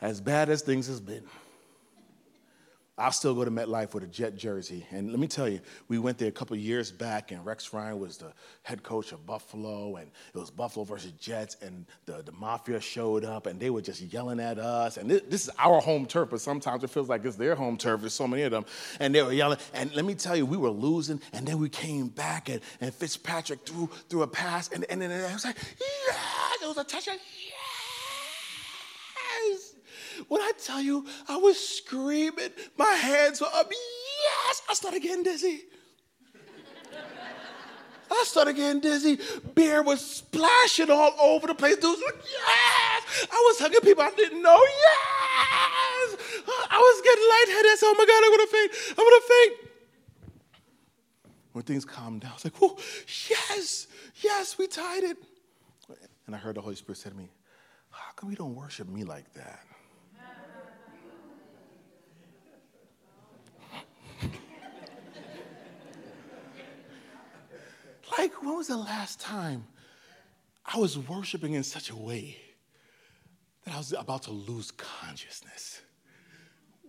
As 0.00 0.20
bad 0.20 0.50
as 0.50 0.62
things 0.62 0.86
has 0.88 1.00
been, 1.00 1.22
I'll 2.96 3.10
still 3.10 3.34
go 3.34 3.44
to 3.44 3.50
MetLife 3.50 3.92
with 3.92 4.04
a 4.04 4.06
Jet 4.06 4.36
jersey. 4.36 4.86
And 4.92 5.10
let 5.10 5.18
me 5.18 5.26
tell 5.26 5.48
you, 5.48 5.60
we 5.88 5.98
went 5.98 6.16
there 6.16 6.28
a 6.28 6.32
couple 6.32 6.56
years 6.56 6.92
back, 6.92 7.32
and 7.32 7.44
Rex 7.44 7.72
Ryan 7.72 7.98
was 7.98 8.18
the 8.18 8.32
head 8.62 8.84
coach 8.84 9.10
of 9.10 9.26
Buffalo, 9.26 9.96
and 9.96 10.12
it 10.32 10.38
was 10.38 10.48
Buffalo 10.50 10.84
versus 10.84 11.10
Jets, 11.12 11.56
and 11.60 11.86
the, 12.06 12.22
the 12.22 12.30
Mafia 12.30 12.80
showed 12.80 13.24
up, 13.24 13.46
and 13.46 13.58
they 13.58 13.70
were 13.70 13.80
just 13.80 14.00
yelling 14.00 14.38
at 14.38 14.60
us. 14.60 14.96
And 14.96 15.10
this, 15.10 15.22
this 15.28 15.42
is 15.48 15.50
our 15.58 15.80
home 15.80 16.06
turf, 16.06 16.30
but 16.30 16.40
sometimes 16.40 16.84
it 16.84 16.90
feels 16.90 17.08
like 17.08 17.24
it's 17.24 17.34
their 17.34 17.56
home 17.56 17.76
turf. 17.76 18.00
There's 18.00 18.14
so 18.14 18.28
many 18.28 18.42
of 18.42 18.52
them. 18.52 18.64
And 19.00 19.12
they 19.12 19.22
were 19.22 19.32
yelling. 19.32 19.58
And 19.72 19.92
let 19.96 20.04
me 20.04 20.14
tell 20.14 20.36
you, 20.36 20.46
we 20.46 20.56
were 20.56 20.70
losing, 20.70 21.20
and 21.32 21.44
then 21.44 21.58
we 21.58 21.68
came 21.68 22.06
back, 22.06 22.48
and, 22.48 22.60
and 22.80 22.94
Fitzpatrick 22.94 23.66
threw, 23.66 23.90
threw 24.08 24.22
a 24.22 24.28
pass, 24.28 24.68
and, 24.68 24.86
and 24.88 25.02
then 25.02 25.10
I 25.10 25.32
was 25.32 25.44
like, 25.44 25.56
yeah, 25.56 26.16
it 26.62 26.68
was 26.68 26.78
a 26.78 26.84
touchdown. 26.84 27.16
When 30.28 30.40
I 30.40 30.52
tell 30.62 30.80
you, 30.80 31.06
I 31.28 31.36
was 31.36 31.58
screaming, 31.58 32.50
my 32.78 32.92
hands 32.92 33.40
were 33.40 33.48
up. 33.52 33.70
Yes! 33.70 34.62
I 34.68 34.74
started 34.74 35.02
getting 35.02 35.22
dizzy. 35.22 35.62
I 38.10 38.24
started 38.26 38.56
getting 38.56 38.80
dizzy. 38.80 39.18
Beer 39.54 39.82
was 39.82 40.00
splashing 40.04 40.90
all 40.90 41.14
over 41.20 41.46
the 41.46 41.54
place. 41.54 41.76
Dudes 41.76 42.00
were 42.00 42.06
like, 42.06 42.22
yes! 42.24 43.26
I 43.30 43.36
was 43.46 43.58
hugging 43.58 43.80
people 43.80 44.02
I 44.02 44.10
didn't 44.10 44.42
know. 44.42 44.56
Yes! 44.56 46.16
I 46.70 46.78
was 46.78 47.02
getting 47.02 47.24
lightheaded. 47.30 47.70
I 47.70 47.76
said, 47.78 47.86
oh 47.88 47.94
my 47.98 48.06
God, 48.06 48.24
I'm 48.24 48.30
gonna 48.30 48.46
faint. 48.46 48.72
I'm 48.90 49.04
gonna 49.04 49.20
faint. 49.28 49.70
When 51.52 51.64
things 51.64 51.84
calmed 51.84 52.22
down, 52.22 52.32
I 52.32 52.34
was 52.34 52.44
like, 52.44 52.54
oh, 52.62 52.76
yes, 53.30 53.86
yes, 54.22 54.58
we 54.58 54.66
tied 54.66 55.04
it. 55.04 55.16
And 56.26 56.34
I 56.34 56.38
heard 56.38 56.56
the 56.56 56.60
Holy 56.60 56.74
Spirit 56.74 56.98
say 56.98 57.10
to 57.10 57.16
me, 57.16 57.30
how 57.90 58.12
come 58.16 58.30
you 58.30 58.36
don't 58.36 58.54
worship 58.54 58.88
me 58.88 59.04
like 59.04 59.32
that? 59.34 59.60
Like, 68.18 68.42
when 68.42 68.56
was 68.56 68.68
the 68.68 68.76
last 68.76 69.20
time 69.20 69.64
I 70.64 70.78
was 70.78 70.98
worshiping 70.98 71.54
in 71.54 71.62
such 71.62 71.90
a 71.90 71.96
way 71.96 72.36
that 73.64 73.74
I 73.74 73.78
was 73.78 73.92
about 73.92 74.22
to 74.24 74.30
lose 74.30 74.70
consciousness? 74.70 75.80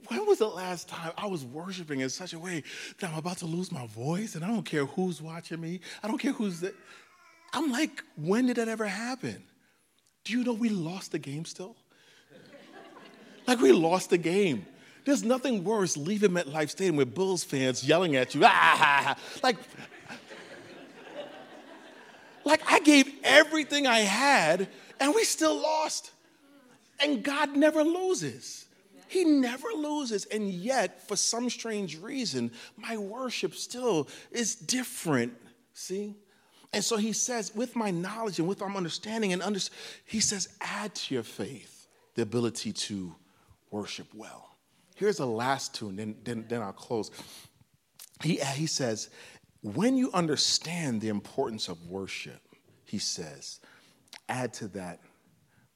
When 0.07 0.25
was 0.27 0.37
the 0.39 0.47
last 0.47 0.87
time 0.87 1.11
I 1.17 1.25
was 1.25 1.43
worshiping 1.43 2.01
in 2.01 2.09
such 2.09 2.33
a 2.33 2.39
way 2.39 2.63
that 2.99 3.09
I'm 3.11 3.17
about 3.17 3.37
to 3.37 3.45
lose 3.45 3.71
my 3.71 3.87
voice 3.87 4.35
and 4.35 4.45
I 4.45 4.47
don't 4.47 4.65
care 4.65 4.85
who's 4.85 5.21
watching 5.21 5.59
me? 5.59 5.79
I 6.03 6.07
don't 6.07 6.19
care 6.19 6.33
who's 6.33 6.59
there. 6.59 6.73
I'm 7.53 7.71
like, 7.71 8.03
when 8.15 8.47
did 8.47 8.57
that 8.57 8.67
ever 8.67 8.85
happen? 8.85 9.43
Do 10.23 10.33
you 10.33 10.43
know 10.43 10.53
we 10.53 10.69
lost 10.69 11.11
the 11.11 11.19
game 11.19 11.45
still? 11.45 11.75
like, 13.47 13.59
we 13.59 13.71
lost 13.71 14.09
the 14.09 14.17
game. 14.17 14.65
There's 15.05 15.23
nothing 15.23 15.63
worse 15.63 15.95
leaving 15.95 16.31
MetLife 16.31 16.71
Stadium 16.71 16.95
with 16.97 17.13
Bills 17.13 17.43
fans 17.43 17.87
yelling 17.87 18.15
at 18.15 18.35
you. 18.35 18.41
Ah, 18.43 19.15
like, 19.43 19.57
gave 22.85 23.11
everything 23.23 23.85
I 23.85 23.99
had 23.99 24.69
and 24.99 25.13
we 25.13 25.25
still 25.25 25.61
lost. 25.61 26.11
And 27.01 27.23
God 27.23 27.57
never 27.57 27.83
loses. 27.83 28.67
He 29.07 29.25
never 29.25 29.67
loses. 29.75 30.25
And 30.25 30.49
yet, 30.49 31.07
for 31.07 31.15
some 31.15 31.49
strange 31.49 31.99
reason, 31.99 32.51
my 32.77 32.95
worship 32.95 33.53
still 33.53 34.07
is 34.31 34.55
different. 34.55 35.33
See? 35.73 36.15
And 36.71 36.83
so 36.83 36.97
he 36.97 37.13
says, 37.13 37.53
with 37.53 37.75
my 37.75 37.91
knowledge 37.91 38.39
and 38.39 38.47
with 38.47 38.61
my 38.61 38.67
understanding, 38.67 39.33
and 39.33 39.41
under, 39.41 39.59
he 40.05 40.19
says, 40.19 40.49
add 40.61 40.95
to 40.95 41.13
your 41.13 41.23
faith 41.23 41.87
the 42.15 42.21
ability 42.21 42.73
to 42.73 43.15
worship 43.71 44.07
well. 44.13 44.57
Here's 44.95 45.17
the 45.17 45.27
last 45.27 45.75
tune, 45.75 45.97
then, 45.97 46.15
then, 46.23 46.45
then 46.47 46.61
I'll 46.61 46.71
close. 46.73 47.11
He, 48.23 48.35
he 48.37 48.67
says, 48.67 49.09
when 49.61 49.97
you 49.97 50.11
understand 50.13 51.01
the 51.01 51.09
importance 51.09 51.67
of 51.67 51.85
worship, 51.87 52.41
he 52.85 52.99
says, 52.99 53.59
add 54.29 54.53
to 54.55 54.67
that 54.69 54.99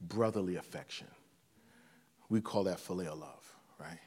brotherly 0.02 0.56
affection. 0.56 1.08
We 2.30 2.42
call 2.42 2.64
that 2.66 2.80
filial 2.80 3.18
love, 3.18 3.56
right? 3.80 4.00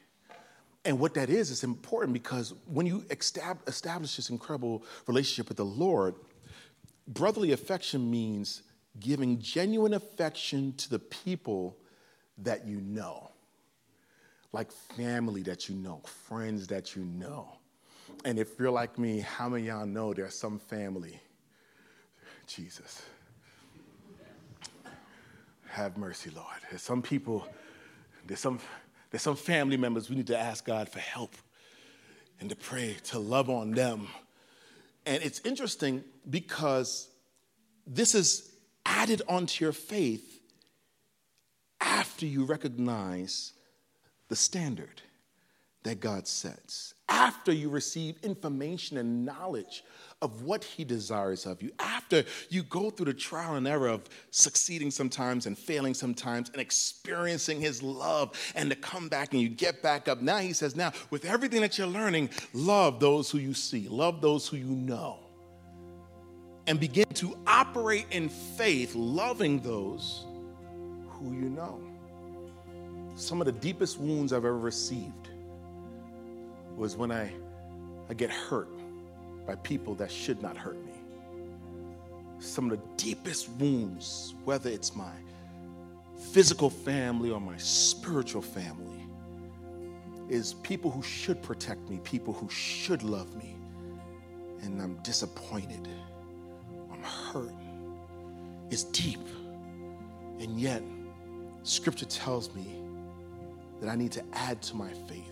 And 0.84 0.98
what 0.98 1.14
that 1.14 1.30
is, 1.30 1.50
is 1.50 1.64
important 1.64 2.12
because 2.12 2.54
when 2.66 2.86
you 2.86 3.04
establish 3.10 4.16
this 4.16 4.30
incredible 4.30 4.84
relationship 5.06 5.48
with 5.48 5.56
the 5.56 5.64
Lord, 5.64 6.14
brotherly 7.06 7.52
affection 7.52 8.10
means 8.10 8.62
giving 8.98 9.38
genuine 9.38 9.94
affection 9.94 10.74
to 10.74 10.90
the 10.90 10.98
people 10.98 11.76
that 12.38 12.66
you 12.66 12.80
know, 12.80 13.30
like 14.52 14.70
family 14.72 15.42
that 15.42 15.68
you 15.68 15.76
know, 15.76 16.00
friends 16.28 16.66
that 16.68 16.96
you 16.96 17.04
know. 17.04 17.58
And 18.24 18.38
if 18.38 18.58
you're 18.58 18.70
like 18.70 18.98
me, 18.98 19.20
how 19.20 19.48
many 19.48 19.66
y'all 19.66 19.86
know 19.86 20.12
there's 20.12 20.34
some 20.34 20.58
family? 20.58 21.20
Jesus. 22.54 23.02
Have 25.68 25.96
mercy, 25.96 26.30
Lord. 26.30 26.46
There's 26.68 26.82
some 26.82 27.00
people, 27.00 27.46
there's 28.26 28.40
some, 28.40 28.58
there's 29.10 29.22
some 29.22 29.36
family 29.36 29.76
members 29.78 30.10
we 30.10 30.16
need 30.16 30.26
to 30.26 30.38
ask 30.38 30.64
God 30.66 30.88
for 30.88 30.98
help 30.98 31.34
and 32.40 32.50
to 32.50 32.56
pray, 32.56 32.96
to 33.04 33.18
love 33.18 33.48
on 33.48 33.70
them. 33.70 34.08
And 35.06 35.22
it's 35.22 35.40
interesting 35.40 36.04
because 36.28 37.08
this 37.86 38.14
is 38.14 38.52
added 38.84 39.22
onto 39.28 39.64
your 39.64 39.72
faith 39.72 40.40
after 41.80 42.26
you 42.26 42.44
recognize 42.44 43.52
the 44.28 44.36
standard 44.36 45.02
that 45.84 46.00
God 46.00 46.28
sets, 46.28 46.94
after 47.12 47.52
you 47.52 47.68
receive 47.68 48.16
information 48.22 48.96
and 48.96 49.26
knowledge 49.26 49.84
of 50.22 50.42
what 50.44 50.64
He 50.64 50.82
desires 50.82 51.44
of 51.44 51.62
you, 51.62 51.70
after 51.78 52.24
you 52.48 52.62
go 52.62 52.88
through 52.88 53.06
the 53.06 53.14
trial 53.14 53.56
and 53.56 53.68
error 53.68 53.88
of 53.88 54.02
succeeding 54.30 54.90
sometimes 54.90 55.44
and 55.44 55.58
failing 55.58 55.92
sometimes 55.92 56.48
and 56.48 56.60
experiencing 56.60 57.60
His 57.60 57.82
love 57.82 58.32
and 58.54 58.70
to 58.70 58.76
come 58.76 59.10
back 59.10 59.34
and 59.34 59.42
you 59.42 59.50
get 59.50 59.82
back 59.82 60.08
up. 60.08 60.22
Now 60.22 60.38
He 60.38 60.54
says, 60.54 60.74
Now, 60.74 60.92
with 61.10 61.26
everything 61.26 61.60
that 61.60 61.76
you're 61.76 61.86
learning, 61.86 62.30
love 62.54 62.98
those 62.98 63.30
who 63.30 63.38
you 63.38 63.52
see, 63.52 63.88
love 63.88 64.22
those 64.22 64.48
who 64.48 64.56
you 64.56 64.64
know 64.64 65.18
and 66.66 66.80
begin 66.80 67.06
to 67.14 67.36
operate 67.46 68.06
in 68.10 68.28
faith, 68.28 68.94
loving 68.94 69.60
those 69.60 70.24
who 71.08 71.32
you 71.32 71.50
know. 71.50 71.80
Some 73.16 73.40
of 73.40 73.46
the 73.46 73.52
deepest 73.52 73.98
wounds 73.98 74.32
I've 74.32 74.44
ever 74.44 74.56
received 74.56 75.31
was 76.76 76.96
when 76.96 77.12
I, 77.12 77.32
I 78.08 78.14
get 78.14 78.30
hurt 78.30 78.68
by 79.46 79.54
people 79.56 79.94
that 79.96 80.10
should 80.10 80.42
not 80.42 80.56
hurt 80.56 80.82
me. 80.84 80.92
Some 82.38 82.70
of 82.70 82.78
the 82.78 82.86
deepest 82.96 83.48
wounds, 83.50 84.34
whether 84.44 84.70
it's 84.70 84.94
my 84.94 85.12
physical 86.32 86.70
family 86.70 87.30
or 87.30 87.40
my 87.40 87.56
spiritual 87.56 88.42
family, 88.42 89.06
is 90.28 90.54
people 90.62 90.90
who 90.90 91.02
should 91.02 91.42
protect 91.42 91.88
me, 91.88 92.00
people 92.04 92.32
who 92.32 92.48
should 92.48 93.02
love 93.02 93.34
me, 93.36 93.56
and 94.62 94.80
I'm 94.80 94.96
disappointed 95.02 95.88
I'm 96.92 97.02
hurt 97.02 97.52
It's 98.70 98.84
deep. 98.84 99.20
And 100.40 100.58
yet, 100.60 100.82
scripture 101.62 102.06
tells 102.06 102.54
me 102.54 102.66
that 103.80 103.88
I 103.88 103.96
need 103.96 104.12
to 104.12 104.24
add 104.32 104.62
to 104.62 104.76
my 104.76 104.90
faith 105.08 105.31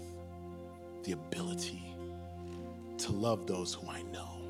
the 1.05 1.13
ability 1.13 1.83
to 2.99 3.13
love 3.13 3.47
those 3.47 3.75
who 3.75 3.89
I 3.89 4.03
know, 4.13 4.41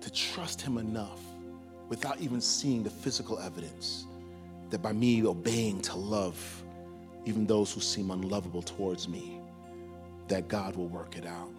to 0.00 0.12
trust 0.12 0.60
Him 0.60 0.78
enough 0.78 1.20
without 1.88 2.20
even 2.20 2.40
seeing 2.40 2.82
the 2.82 2.90
physical 2.90 3.38
evidence 3.38 4.06
that 4.70 4.82
by 4.82 4.92
me 4.92 5.24
obeying 5.24 5.80
to 5.82 5.96
love 5.96 6.62
even 7.24 7.46
those 7.46 7.72
who 7.72 7.80
seem 7.80 8.10
unlovable 8.10 8.62
towards 8.62 9.08
me, 9.08 9.40
that 10.28 10.48
God 10.48 10.76
will 10.76 10.88
work 10.88 11.16
it 11.16 11.26
out. 11.26 11.50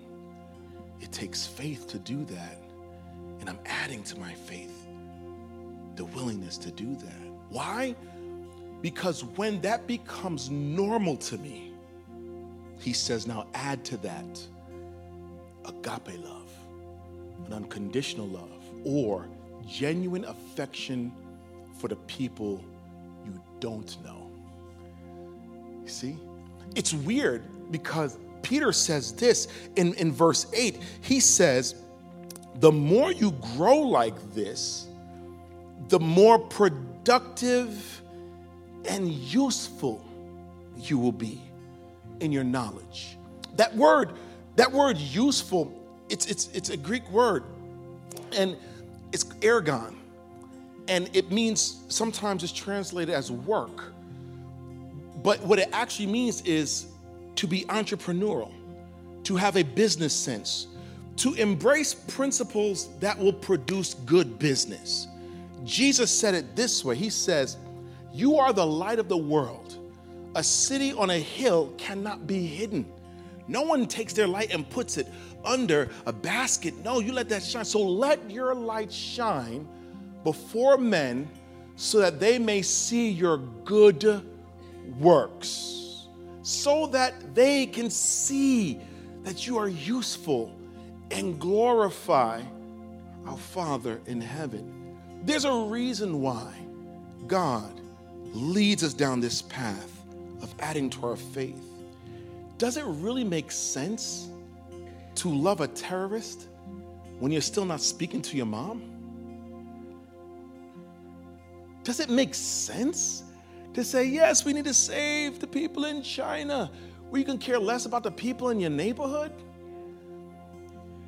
It 1.00 1.12
takes 1.12 1.46
faith 1.46 1.88
to 1.88 2.00
do 2.00 2.26
that. 2.26 2.58
And 3.40 3.50
I'm 3.50 3.60
adding 3.66 4.04
to 4.04 4.20
my 4.20 4.34
faith 4.34 4.88
the 5.96 6.06
willingness 6.06 6.58
to 6.60 6.72
do 6.72 6.96
that. 6.96 7.28
Why? 7.50 7.96
Because 8.82 9.24
when 9.24 9.62
that 9.62 9.86
becomes 9.86 10.50
normal 10.50 11.18
to 11.18 11.38
me, 11.38 11.73
he 12.84 12.92
says, 12.92 13.26
now 13.26 13.48
add 13.54 13.86
to 13.86 13.98
that 13.98 14.46
agape 15.64 16.20
love, 16.22 16.50
an 17.46 17.54
unconditional 17.54 18.28
love, 18.28 18.62
or 18.84 19.26
genuine 19.66 20.26
affection 20.26 21.14
for 21.78 21.88
the 21.88 21.96
people 21.96 22.62
you 23.26 23.42
don't 23.62 24.04
know. 24.04 24.30
You 25.82 25.88
see? 25.88 26.18
It's 26.76 26.94
weird 26.94 27.44
because 27.72 28.18
Peter 28.42 28.74
says 28.74 29.14
this 29.14 29.48
in, 29.78 29.94
in 29.94 30.12
verse 30.12 30.48
8. 30.52 30.78
He 31.02 31.22
says, 31.22 31.76
the 32.56 32.72
more 32.72 33.14
you 33.14 33.32
grow 33.56 33.78
like 33.78 34.34
this, 34.34 34.88
the 35.88 36.02
more 36.02 36.38
productive 36.38 38.02
and 38.90 39.10
useful 39.10 40.04
you 40.76 40.98
will 40.98 41.14
be 41.14 41.42
in 42.24 42.32
your 42.32 42.44
knowledge. 42.44 43.18
That 43.58 43.76
word, 43.76 44.14
that 44.56 44.72
word 44.72 44.98
useful, 44.98 45.72
it's, 46.10 46.26
it's, 46.26 46.50
it's 46.54 46.70
a 46.70 46.78
Greek 46.78 47.08
word 47.12 47.44
and 48.36 48.58
it's 49.12 49.26
ergon. 49.26 49.96
And 50.88 51.10
it 51.14 51.32
means 51.32 51.84
sometimes 51.90 52.44
it's 52.44 52.52
translated 52.52 53.14
as 53.14 53.32
work. 53.32 53.94
But 55.22 55.42
what 55.42 55.60
it 55.60 55.70
actually 55.72 56.08
means 56.08 56.42
is 56.42 56.88
to 57.36 57.48
be 57.48 57.64
entrepreneurial, 57.66 58.52
to 59.24 59.36
have 59.36 59.56
a 59.56 59.64
business 59.64 60.14
sense, 60.14 60.68
to 61.18 61.34
embrace 61.36 61.94
principles 61.94 62.90
that 63.00 63.18
will 63.18 63.34
produce 63.34 63.94
good 63.94 64.40
business. 64.40 65.08
Jesus 65.64 66.12
said 66.12 66.34
it 66.34 66.56
this 66.56 66.84
way 66.84 66.96
He 66.96 67.10
says, 67.10 67.58
You 68.14 68.38
are 68.38 68.52
the 68.52 68.66
light 68.66 69.00
of 69.00 69.08
the 69.08 69.18
world. 69.18 69.78
A 70.36 70.44
city 70.44 70.94
on 70.94 71.10
a 71.10 71.18
hill 71.18 71.74
cannot 71.78 72.26
be 72.26 72.46
hidden. 72.46 72.86
No 73.48 73.62
one 73.62 73.88
takes 73.88 74.14
their 74.14 74.28
light 74.28 74.54
and 74.54 74.68
puts 74.70 74.98
it 74.98 75.08
under 75.44 75.90
a 76.06 76.14
basket. 76.14 76.74
No, 76.84 77.00
you 77.00 77.12
let 77.12 77.30
that 77.30 77.44
shine. 77.44 77.66
So 77.66 77.82
let 77.82 78.32
your 78.32 78.56
light 78.56 78.92
shine 78.92 79.68
before 80.24 80.78
men 80.78 81.30
so 81.76 82.00
that 82.00 82.20
they 82.20 82.40
may 82.40 82.62
see 82.62 83.10
your 83.10 83.38
good 83.66 84.24
works, 85.00 86.08
so 86.42 86.88
that 86.88 87.36
they 87.36 87.66
can 87.66 87.90
see 87.90 88.80
that 89.24 89.48
you 89.48 89.58
are 89.58 89.68
useful 89.68 90.54
and 91.12 91.40
glorify 91.40 92.42
our 93.26 93.38
Father 93.38 94.02
in 94.06 94.20
heaven. 94.22 94.98
There's 95.24 95.46
a 95.46 95.54
reason 95.54 96.22
why 96.22 96.54
God 97.28 97.80
leads 98.34 98.84
us 98.84 98.94
down 98.94 99.20
this 99.20 99.42
path 99.44 99.93
of 100.44 100.54
adding 100.60 100.90
to 100.92 101.08
our 101.08 101.16
faith. 101.16 101.62
Does 102.60 102.78
it 102.78 102.84
really 102.86 103.24
make 103.24 103.52
sense 103.52 104.30
to 105.16 105.30
love 105.30 105.62
a 105.62 105.68
terrorist 105.68 106.48
when 107.20 107.32
you're 107.32 107.42
still 107.42 107.66
not 107.66 107.82
speaking 107.82 108.22
to 108.22 108.38
your 108.38 108.46
mom? 108.46 108.84
Does 111.84 112.00
it 112.00 112.10
make 112.10 112.36
sense 112.36 113.24
to 113.74 113.84
say, 113.84 114.06
yes, 114.06 114.46
we 114.46 114.54
need 114.54 114.66
to 114.66 114.74
save 114.74 115.40
the 115.40 115.48
people 115.48 115.86
in 115.86 116.04
China, 116.04 116.72
where 117.10 117.20
you 117.20 117.26
can 117.26 117.38
care 117.38 117.60
less 117.60 117.86
about 117.86 118.04
the 118.04 118.12
people 118.12 118.50
in 118.50 118.60
your 118.60 118.70
neighborhood? 118.70 119.32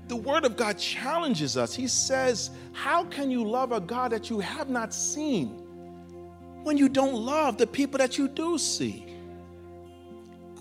the 0.07 0.15
Word 0.15 0.45
of 0.45 0.55
God 0.55 0.77
challenges 0.77 1.57
us. 1.57 1.73
He 1.73 1.87
says, 1.87 2.51
How 2.73 3.05
can 3.05 3.31
you 3.31 3.43
love 3.43 3.71
a 3.71 3.79
God 3.79 4.11
that 4.11 4.29
you 4.29 4.39
have 4.39 4.69
not 4.69 4.93
seen 4.93 5.47
when 6.63 6.77
you 6.77 6.89
don't 6.89 7.15
love 7.15 7.57
the 7.57 7.67
people 7.67 7.97
that 7.97 8.17
you 8.17 8.27
do 8.27 8.57
see? 8.57 9.04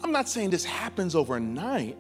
I'm 0.05 0.13
not 0.13 0.29
saying 0.29 0.51
this 0.51 0.67
happens 0.67 1.15
overnight, 1.15 1.97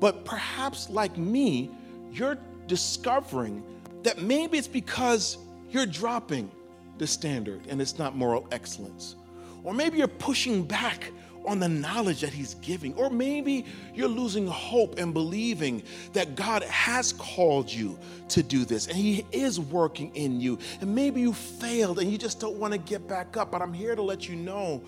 but 0.00 0.24
perhaps 0.24 0.90
like 0.90 1.16
me, 1.16 1.70
you're 2.10 2.36
discovering 2.66 3.62
that 4.02 4.20
maybe 4.20 4.58
it's 4.58 4.66
because 4.66 5.38
you're 5.70 5.86
dropping 5.86 6.50
the 6.98 7.06
standard 7.06 7.60
and 7.68 7.80
it's 7.80 7.96
not 7.96 8.16
moral 8.16 8.48
excellence. 8.50 9.14
Or 9.62 9.72
maybe 9.72 9.98
you're 9.98 10.08
pushing 10.08 10.64
back 10.64 11.12
on 11.46 11.60
the 11.60 11.68
knowledge 11.68 12.22
that 12.22 12.32
He's 12.32 12.54
giving. 12.54 12.92
Or 12.94 13.08
maybe 13.08 13.66
you're 13.94 14.08
losing 14.08 14.48
hope 14.48 14.98
and 14.98 15.14
believing 15.14 15.84
that 16.12 16.34
God 16.34 16.64
has 16.64 17.12
called 17.12 17.70
you 17.70 17.96
to 18.30 18.42
do 18.42 18.64
this 18.64 18.88
and 18.88 18.96
He 18.96 19.24
is 19.30 19.60
working 19.60 20.12
in 20.16 20.40
you. 20.40 20.58
And 20.80 20.92
maybe 20.92 21.20
you 21.20 21.32
failed 21.32 22.00
and 22.00 22.10
you 22.10 22.18
just 22.18 22.40
don't 22.40 22.56
want 22.56 22.72
to 22.72 22.78
get 22.80 23.06
back 23.06 23.36
up. 23.36 23.52
But 23.52 23.62
I'm 23.62 23.72
here 23.72 23.94
to 23.94 24.02
let 24.02 24.28
you 24.28 24.34
know 24.34 24.82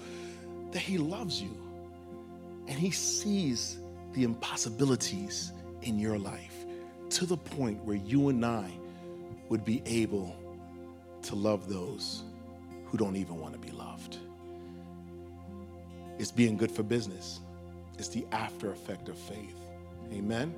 that 0.73 0.81
He 0.81 0.99
loves 0.99 1.41
you 1.41 1.57
and 2.69 2.79
He 2.79 2.91
sees 2.91 3.79
the 4.13 4.25
impossibilities 4.25 5.53
in 5.83 5.99
your 5.99 6.19
life 6.19 6.65
to 7.11 7.27
the 7.27 7.37
point 7.37 7.85
where 7.85 7.97
you 7.97 8.29
and 8.29 8.45
I 8.45 8.71
would 9.49 9.65
be 9.65 9.83
able 9.87 10.37
to 11.23 11.35
love 11.35 11.69
those 11.69 12.25
who 12.87 12.99
don't 12.99 13.17
even 13.17 13.39
want 13.39 13.53
to 13.53 13.59
be 13.59 13.71
loved. 13.71 14.19
It's 16.19 16.31
being 16.31 16.57
good 16.57 16.71
for 16.71 16.83
business, 16.83 17.41
it's 17.99 18.09
the 18.09 18.27
after 18.33 18.71
effect 18.71 19.09
of 19.09 19.19
faith. 19.19 19.61
Amen. 20.13 20.55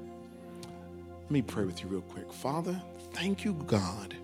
Let 1.23 1.31
me 1.31 1.43
pray 1.43 1.65
with 1.65 1.83
you 1.83 1.89
real 1.89 2.01
quick. 2.03 2.33
Father, 2.33 2.81
thank 3.13 3.45
you, 3.45 3.53
God, 3.67 4.15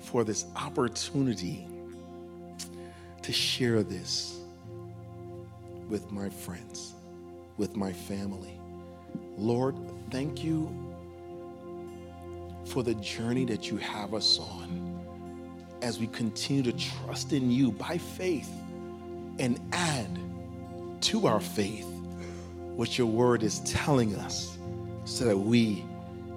for 0.00 0.24
this 0.24 0.46
opportunity 0.56 1.66
to 3.22 3.32
share 3.32 3.82
this 3.82 4.40
with 5.88 6.10
my 6.10 6.30
friends, 6.30 6.94
with 7.58 7.76
my 7.76 7.92
family. 7.92 8.58
Lord, 9.36 9.76
thank 10.10 10.42
you 10.42 10.74
for 12.64 12.82
the 12.82 12.94
journey 12.94 13.44
that 13.46 13.70
you 13.70 13.76
have 13.76 14.14
us 14.14 14.38
on 14.38 14.94
as 15.82 15.98
we 15.98 16.06
continue 16.08 16.62
to 16.62 16.72
trust 16.72 17.32
in 17.32 17.50
you 17.50 17.70
by 17.70 17.98
faith 17.98 18.50
and 19.38 19.60
add 19.72 20.18
to 21.00 21.26
our 21.26 21.40
faith 21.40 21.86
what 22.76 22.98
your 22.98 23.06
word 23.06 23.42
is 23.42 23.60
telling 23.60 24.14
us 24.16 24.56
so 25.04 25.24
that 25.24 25.36
we 25.36 25.84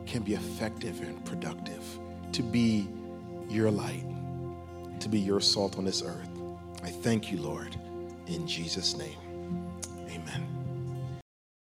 can 0.05 0.21
be 0.21 0.33
effective 0.33 0.99
and 1.01 1.23
productive, 1.25 1.83
to 2.31 2.41
be 2.41 2.87
your 3.49 3.69
light, 3.69 4.05
to 4.99 5.09
be 5.09 5.19
your 5.19 5.39
salt 5.41 5.77
on 5.77 5.85
this 5.85 6.01
earth. 6.03 6.29
I 6.83 6.89
thank 6.89 7.31
you, 7.31 7.39
Lord, 7.41 7.75
in 8.27 8.47
Jesus' 8.47 8.97
name. 8.97 9.20